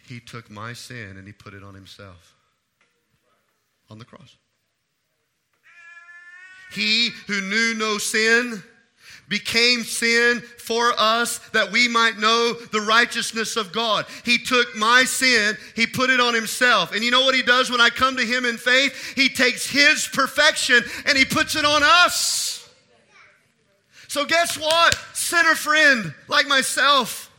[0.08, 2.36] He took my sin and he put it on himself
[3.90, 4.36] on the cross.
[6.74, 8.64] He who knew no sin
[9.34, 14.06] became sin for us that we might know the righteousness of God.
[14.24, 16.94] He took my sin, He put it on Himself.
[16.94, 19.16] And you know what He does when I come to Him in faith?
[19.16, 22.70] He takes His perfection and He puts it on us.
[24.08, 27.32] So, guess what, sinner friend like myself?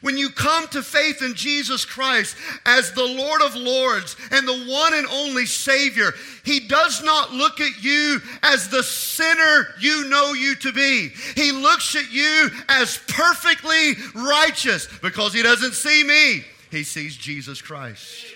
[0.00, 2.34] When you come to faith in Jesus Christ
[2.64, 6.12] as the Lord of Lords and the one and only Savior,
[6.44, 11.10] He does not look at you as the sinner you know you to be.
[11.36, 17.60] He looks at you as perfectly righteous because He doesn't see me, He sees Jesus
[17.60, 18.26] Christ.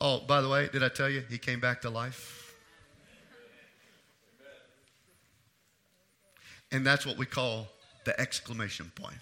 [0.00, 2.54] Oh, by the way, did I tell you He came back to life?
[6.70, 7.68] And that's what we call
[8.04, 9.16] the exclamation point.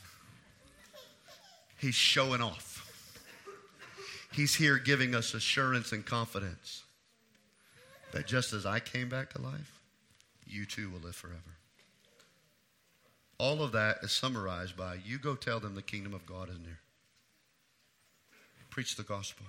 [1.82, 2.88] He's showing off.
[4.32, 6.84] He's here giving us assurance and confidence
[8.12, 9.80] that just as I came back to life,
[10.46, 11.56] you too will live forever.
[13.36, 16.58] All of that is summarized by you go tell them the kingdom of God is
[16.60, 16.78] near.
[18.70, 19.44] Preach the gospel.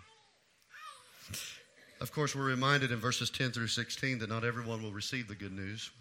[2.01, 5.35] Of course, we're reminded in verses 10 through 16 that not everyone will receive the
[5.35, 5.91] good news.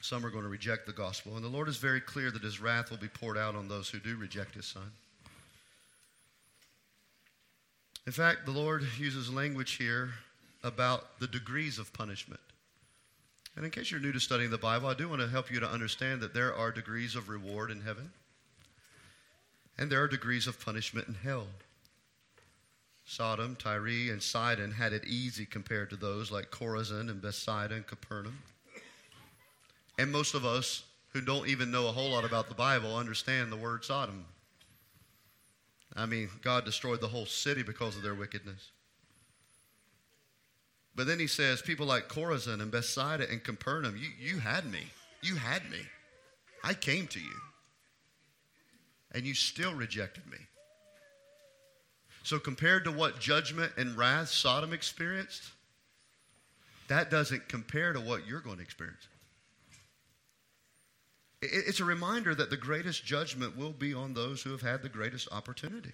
[0.00, 1.36] Some are going to reject the gospel.
[1.36, 3.88] And the Lord is very clear that his wrath will be poured out on those
[3.88, 4.92] who do reject his son.
[8.06, 10.10] In fact, the Lord uses language here
[10.62, 12.40] about the degrees of punishment.
[13.56, 15.58] And in case you're new to studying the Bible, I do want to help you
[15.60, 18.10] to understand that there are degrees of reward in heaven,
[19.78, 21.46] and there are degrees of punishment in hell.
[23.06, 27.86] Sodom, Tyre, and Sidon had it easy compared to those like Chorazin and Bethsaida and
[27.86, 28.38] Capernaum.
[29.98, 33.50] And most of us who don't even know a whole lot about the Bible understand
[33.50, 34.26] the word Sodom.
[35.94, 38.70] I mean, God destroyed the whole city because of their wickedness.
[40.94, 44.80] But then he says, people like Chorazin and Bethsaida and Capernaum, you, you had me.
[45.22, 45.80] You had me.
[46.62, 47.34] I came to you.
[49.12, 50.38] And you still rejected me.
[52.22, 55.44] So, compared to what judgment and wrath Sodom experienced,
[56.88, 59.06] that doesn't compare to what you're going to experience.
[61.42, 64.88] It's a reminder that the greatest judgment will be on those who have had the
[64.88, 65.92] greatest opportunity.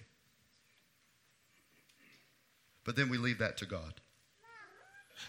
[2.85, 3.93] But then we leave that to God.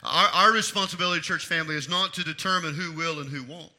[0.02, 3.70] Our, our responsibility, church family, is not to determine who will and who won't.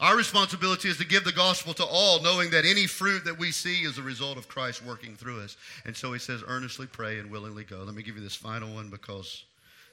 [0.00, 3.52] Our responsibility is to give the gospel to all, knowing that any fruit that we
[3.52, 5.56] see is a result of Christ working through us.
[5.84, 7.78] And so he says, earnestly pray and willingly go.
[7.78, 9.44] Let me give you this final one because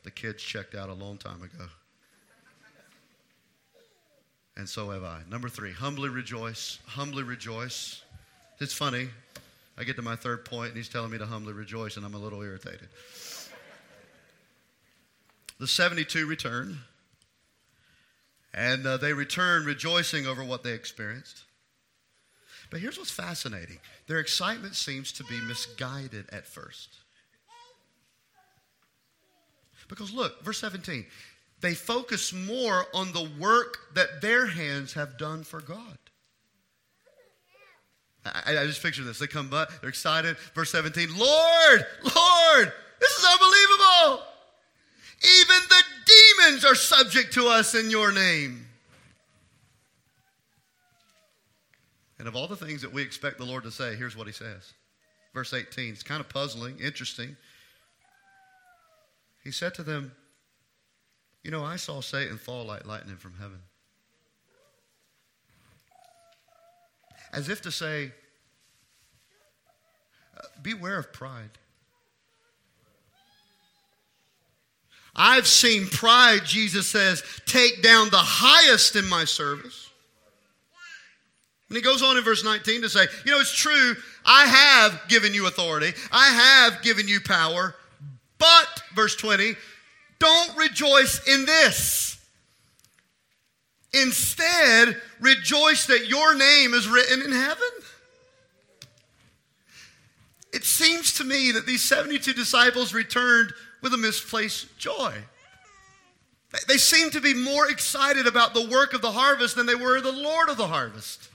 [0.04, 1.66] the kids checked out a long time ago
[4.60, 5.22] and so have I.
[5.30, 6.80] Number three, humbly rejoice.
[6.86, 8.04] Humbly rejoice.
[8.60, 9.08] It's funny.
[9.78, 12.14] I get to my third point, and he's telling me to humbly rejoice, and I'm
[12.14, 12.90] a little irritated.
[15.60, 16.80] The 72 return,
[18.54, 21.44] and uh, they return rejoicing over what they experienced.
[22.70, 26.98] But here's what's fascinating their excitement seems to be misguided at first.
[29.88, 31.06] Because look, verse 17
[31.62, 35.98] they focus more on the work that their hands have done for God.
[38.26, 39.20] I, I just picture this.
[39.20, 40.38] They come by, they're excited.
[40.54, 44.26] Verse 17 Lord, Lord, this is unbelievable.
[45.22, 48.66] Even the demons are subject to us in your name.
[52.20, 54.34] And of all the things that we expect the Lord to say, here's what he
[54.34, 54.74] says.
[55.34, 55.94] Verse 18.
[55.94, 57.36] It's kind of puzzling, interesting.
[59.44, 60.12] He said to them,
[61.44, 63.60] you know, I saw Satan fall like lightning from heaven.
[67.32, 68.12] As if to say,
[70.38, 71.52] uh, beware of pride.
[75.16, 79.90] I've seen pride, Jesus says, take down the highest in my service.
[81.68, 85.08] And he goes on in verse 19 to say, You know, it's true, I have
[85.08, 87.76] given you authority, I have given you power,
[88.40, 89.56] but, verse 20,
[90.20, 92.18] don't rejoice in this.
[93.94, 97.70] Instead, rejoice that your name is written in heaven.
[100.54, 105.14] It seems to me that these 72 disciples returned with a misplaced joy.
[106.68, 110.02] They seem to be more excited about the work of the harvest than they were
[110.02, 111.30] the Lord of the harvest.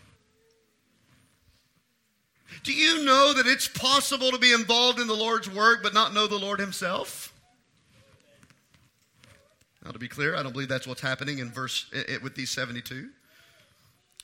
[2.65, 6.15] Do you know that it's possible to be involved in the Lord's work but not
[6.15, 7.34] know the Lord Himself?
[9.85, 12.51] Now, to be clear, I don't believe that's what's happening in verse it, with these
[12.51, 13.09] 72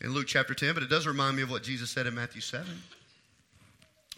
[0.02, 2.40] in Luke chapter 10, but it does remind me of what Jesus said in Matthew
[2.40, 2.66] 7.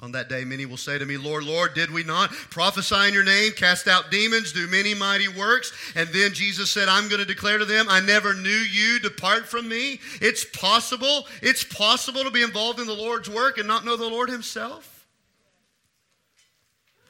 [0.00, 3.14] On that day, many will say to me, Lord, Lord, did we not prophesy in
[3.14, 5.72] your name, cast out demons, do many mighty works?
[5.94, 9.46] And then Jesus said, I'm going to declare to them, I never knew you, depart
[9.46, 10.00] from me.
[10.20, 14.08] It's possible, it's possible to be involved in the Lord's work and not know the
[14.08, 14.91] Lord Himself.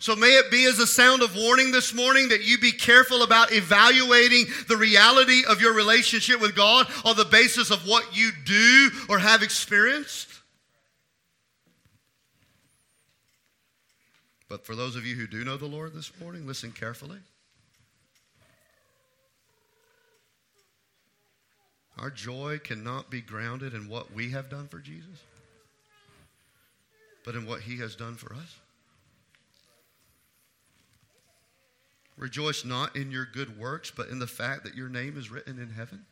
[0.03, 3.23] So may it be as a sound of warning this morning that you be careful
[3.23, 8.33] about evaluating the reality of your relationship with God on the basis of what you
[8.45, 10.29] do or have experienced.
[14.49, 17.19] But for those of you who do know the Lord this morning, listen carefully.
[21.97, 25.23] Our joy cannot be grounded in what we have done for Jesus,
[27.25, 28.57] but in what he has done for us.
[32.23, 35.59] Rejoice not in your good works, but in the fact that your name is written
[35.59, 36.07] in heaven.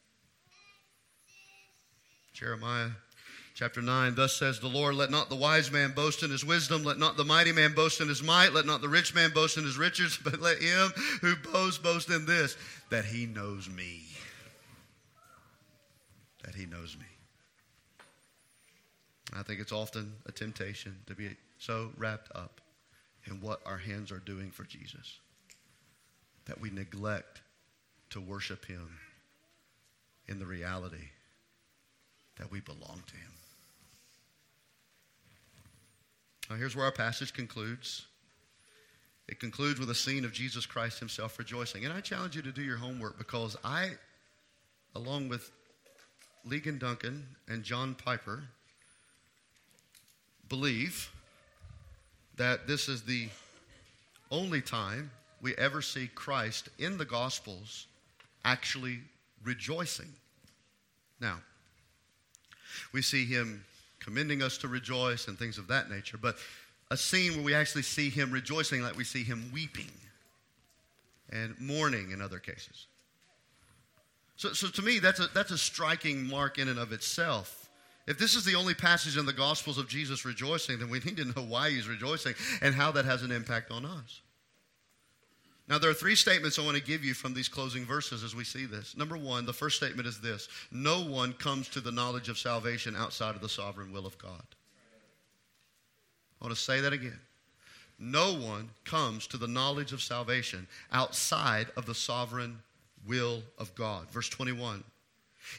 [2.33, 2.89] Jeremiah
[3.55, 6.83] chapter 9 Thus says the Lord, Let not the wise man boast in his wisdom,
[6.83, 9.57] let not the mighty man boast in his might, let not the rich man boast
[9.57, 10.91] in his riches, but let him
[11.21, 12.57] who boasts boast in this,
[12.91, 14.03] that he knows me.
[16.43, 17.07] That he knows me.
[19.33, 22.61] I think it's often a temptation to be so wrapped up
[23.27, 25.21] in what our hands are doing for Jesus
[26.51, 27.43] that we neglect
[28.11, 28.99] to worship Him
[30.27, 31.11] in the reality
[32.39, 33.31] that we belong to Him.
[36.51, 38.05] Now, here's where our passage concludes.
[39.29, 41.85] It concludes with a scene of Jesus Christ Himself rejoicing.
[41.85, 43.91] And I challenge you to do your homework because I,
[44.97, 45.53] along with
[46.45, 48.43] Ligon Duncan and John Piper,
[50.49, 51.13] believe
[52.39, 53.29] that this is the
[54.33, 57.87] only time we ever see Christ in the Gospels
[58.45, 59.01] actually
[59.45, 60.13] rejoicing.
[61.21, 61.39] Now,
[62.93, 63.65] we see him
[64.01, 66.37] commending us to rejoice and things of that nature, but
[66.91, 69.91] a scene where we actually see him rejoicing like we see him weeping
[71.31, 72.87] and mourning in other cases.
[74.37, 77.69] So, so to me, that's a, that's a striking mark in and of itself.
[78.07, 81.19] If this is the only passage in the Gospels of Jesus rejoicing, then we need
[81.19, 84.21] to know why he's rejoicing and how that has an impact on us.
[85.71, 88.35] Now, there are three statements I want to give you from these closing verses as
[88.35, 88.97] we see this.
[88.97, 92.97] Number one, the first statement is this No one comes to the knowledge of salvation
[92.97, 94.43] outside of the sovereign will of God.
[96.41, 97.21] I want to say that again.
[98.01, 102.59] No one comes to the knowledge of salvation outside of the sovereign
[103.07, 104.11] will of God.
[104.11, 104.83] Verse 21.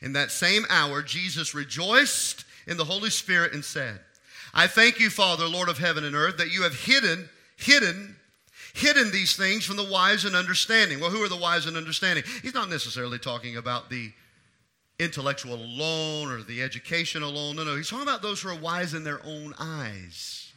[0.01, 4.01] In that same hour, Jesus rejoiced in the Holy Spirit and said,
[4.53, 8.17] I thank you, Father, Lord of heaven and earth, that you have hidden, hidden
[8.73, 10.99] hidden these things from the wise and understanding.
[10.99, 12.23] Well, who are the wise and understanding?
[12.41, 14.11] He's not necessarily talking about the
[14.99, 17.55] intellectual alone or the education alone.
[17.55, 17.75] No, no.
[17.75, 20.51] He's talking about those who are wise in their own eyes.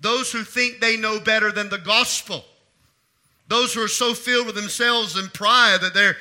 [0.00, 2.44] Those who think they know better than the gospel.
[3.48, 6.16] Those who are so filled with themselves and pride that they're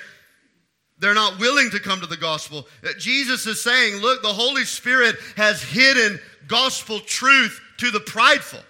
[1.00, 2.68] they're not willing to come to the gospel.
[2.84, 8.62] Uh, Jesus is saying, look, the Holy Spirit has hidden gospel truth to the prideful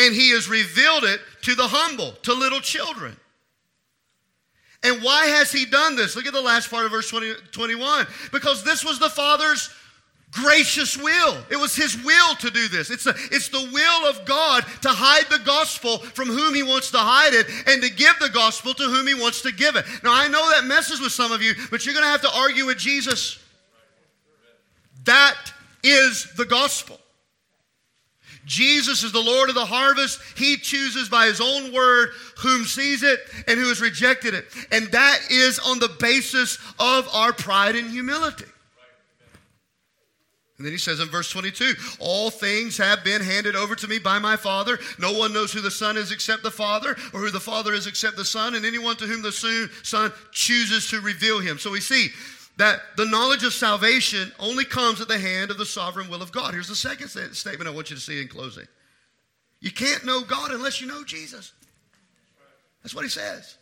[0.00, 3.14] and he has revealed it to the humble, to little children.
[4.82, 6.16] And why has he done this?
[6.16, 8.06] Look at the last part of verse 20, 21.
[8.32, 9.68] Because this was the Father's
[10.30, 11.36] gracious will.
[11.50, 12.90] It was his will to do this.
[12.90, 16.90] It's, a, it's the will of God to hide the gospel from whom he wants
[16.92, 19.84] to hide it and to give the gospel to whom he wants to give it.
[20.02, 22.38] Now, I know that messes with some of you, but you're going to have to
[22.38, 23.38] argue with Jesus.
[25.04, 25.36] That
[25.82, 26.98] is the gospel.
[28.46, 30.20] Jesus is the Lord of the harvest.
[30.36, 34.46] He chooses by his own word whom sees it and who has rejected it.
[34.72, 38.46] And that is on the basis of our pride and humility.
[40.60, 43.98] And then he says in verse 22 All things have been handed over to me
[43.98, 44.78] by my Father.
[44.98, 47.86] No one knows who the Son is except the Father, or who the Father is
[47.86, 49.32] except the Son, and anyone to whom the
[49.82, 51.58] Son chooses to reveal him.
[51.58, 52.08] So we see
[52.60, 56.30] that the knowledge of salvation only comes at the hand of the sovereign will of
[56.30, 56.52] God.
[56.52, 58.66] Here's the second statement I want you to see in closing.
[59.60, 61.54] You can't know God unless you know Jesus.
[62.82, 63.56] That's what he says.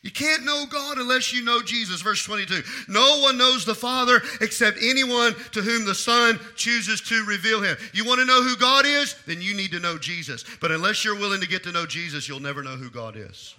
[0.00, 2.00] You can't know God unless you know Jesus.
[2.00, 2.62] Verse 22.
[2.88, 7.76] No one knows the Father except anyone to whom the Son chooses to reveal him.
[7.92, 9.16] You want to know who God is?
[9.26, 10.46] Then you need to know Jesus.
[10.62, 13.54] But unless you're willing to get to know Jesus, you'll never know who God is.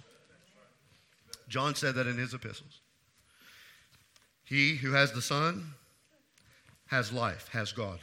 [1.48, 2.80] John said that in his epistles.
[4.46, 5.74] He who has the Son
[6.86, 7.98] has life, has God.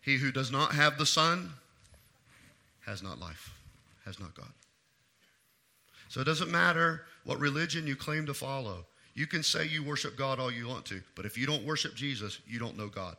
[0.00, 1.50] He who does not have the Son
[2.86, 3.52] has not life,
[4.06, 4.48] has not God.
[6.08, 8.86] So it doesn't matter what religion you claim to follow.
[9.14, 11.94] You can say you worship God all you want to, but if you don't worship
[11.94, 13.16] Jesus, you don't know God.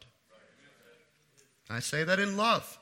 [1.70, 2.78] I say that in love.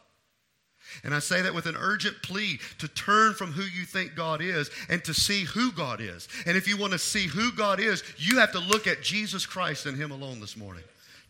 [1.04, 4.42] And I say that with an urgent plea to turn from who you think God
[4.42, 6.28] is and to see who God is.
[6.46, 9.46] And if you want to see who God is, you have to look at Jesus
[9.46, 10.84] Christ and Him alone this morning.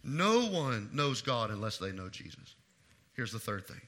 [0.03, 2.55] No one knows God unless they know Jesus.
[3.13, 3.81] Here's the third thing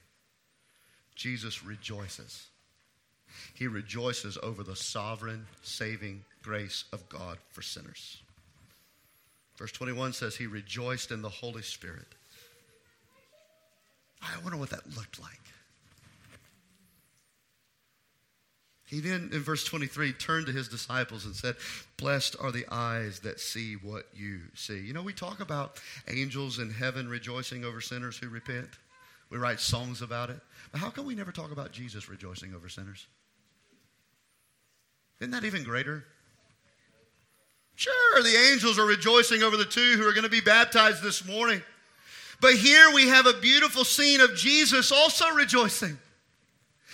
[1.14, 2.48] Jesus rejoices.
[3.54, 8.20] He rejoices over the sovereign, saving grace of God for sinners.
[9.56, 12.06] Verse 21 says, He rejoiced in the Holy Spirit.
[14.20, 15.40] I wonder what that looked like.
[18.92, 21.56] He then, in verse 23, turned to his disciples and said,
[21.96, 24.80] Blessed are the eyes that see what you see.
[24.80, 28.68] You know, we talk about angels in heaven rejoicing over sinners who repent.
[29.30, 30.36] We write songs about it.
[30.72, 33.06] But how come we never talk about Jesus rejoicing over sinners?
[35.22, 36.04] Isn't that even greater?
[37.76, 41.26] Sure, the angels are rejoicing over the two who are going to be baptized this
[41.26, 41.62] morning.
[42.42, 45.96] But here we have a beautiful scene of Jesus also rejoicing.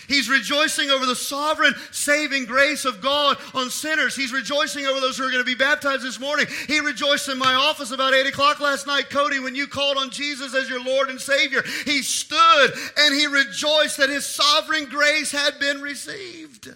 [0.06, 4.14] He's rejoicing over the sovereign saving grace of God on sinners.
[4.14, 6.46] He's rejoicing over those who are going to be baptized this morning.
[6.66, 10.10] He rejoiced in my office about 8 o'clock last night, Cody, when you called on
[10.10, 11.62] Jesus as your Lord and Savior.
[11.84, 16.70] He stood and he rejoiced that his sovereign grace had been received.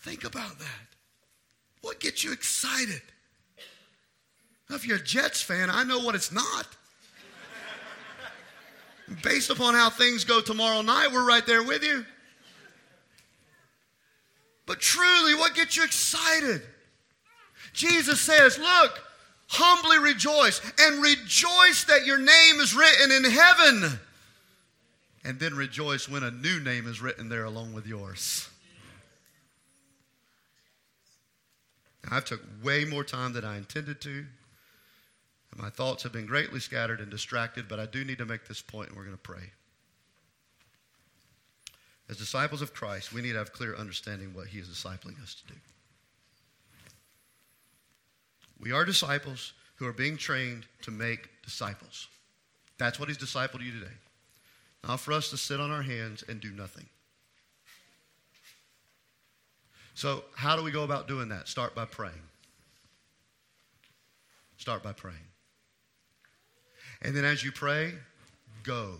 [0.00, 0.86] Think about that.
[1.82, 3.02] What gets you excited?
[4.70, 6.66] If you're a Jets fan, I know what it's not.
[9.22, 12.04] Based upon how things go tomorrow night, we're right there with you.
[14.66, 16.60] But truly, what gets you excited?
[17.72, 19.00] Jesus says, Look,
[19.48, 23.98] humbly rejoice and rejoice that your name is written in heaven.
[25.24, 28.48] And then rejoice when a new name is written there along with yours.
[32.04, 34.26] Now, I've took way more time than I intended to.
[35.58, 38.62] My thoughts have been greatly scattered and distracted, but I do need to make this
[38.62, 39.50] point, and we're going to pray.
[42.08, 45.34] As disciples of Christ, we need to have clear understanding what He is discipling us
[45.34, 45.58] to do.
[48.60, 52.06] We are disciples who are being trained to make disciples.
[52.78, 53.92] That's what He's discipled you today.
[54.86, 56.86] Not for us to sit on our hands and do nothing.
[59.94, 61.48] So, how do we go about doing that?
[61.48, 62.14] Start by praying.
[64.56, 65.18] Start by praying.
[67.02, 67.94] And then as you pray,
[68.64, 68.94] go.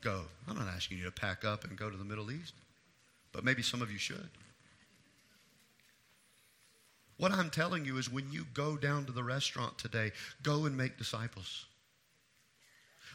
[0.00, 0.22] Go.
[0.48, 2.54] I'm not asking you to pack up and go to the Middle East,
[3.32, 4.28] but maybe some of you should.
[7.18, 10.10] What I'm telling you is when you go down to the restaurant today,
[10.42, 11.66] go and make disciples.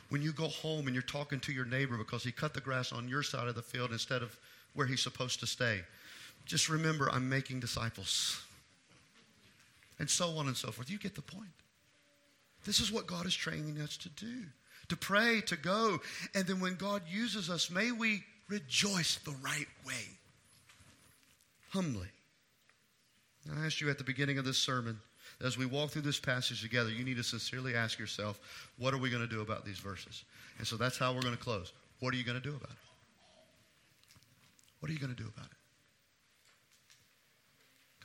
[0.10, 2.94] When you go home and you're talking to your neighbor because he cut the grass
[2.94, 4.38] on your side of the field instead of
[4.76, 5.80] where he's supposed to stay,
[6.46, 8.44] just remember I'm making disciples.
[9.98, 10.92] And so on and so forth.
[10.92, 11.50] You get the point.
[12.66, 14.44] This is what God is training us to do
[14.90, 16.00] to pray, to go.
[16.34, 20.08] And then when God uses us, may we rejoice the right way,
[21.70, 22.08] humbly.
[23.52, 25.00] I asked you at the beginning of this sermon,
[25.44, 28.40] as we walk through this passage together, you need to sincerely ask yourself,
[28.78, 30.24] what are we going to do about these verses?
[30.58, 31.74] And so that's how we're going to close.
[32.00, 32.78] What are you going to do about it?
[34.80, 35.52] What are you going to do about it?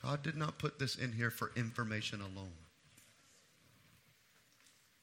[0.03, 2.51] God did not put this in here for information alone.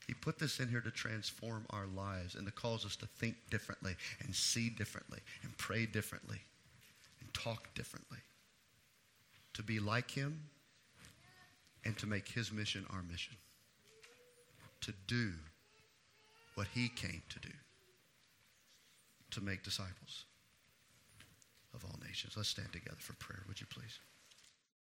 [0.08, 3.36] He put this in here to transform our lives and to cause us to think
[3.50, 3.94] differently
[4.24, 6.38] and see differently and pray differently
[7.20, 8.16] and talk differently.
[9.52, 10.40] To be like Him
[11.84, 13.34] and to make His mission our mission.
[14.80, 15.32] To do
[16.54, 17.54] what He came to do
[19.32, 20.24] to make disciples
[21.74, 22.32] of all nations.
[22.34, 23.98] Let's stand together for prayer, would you please?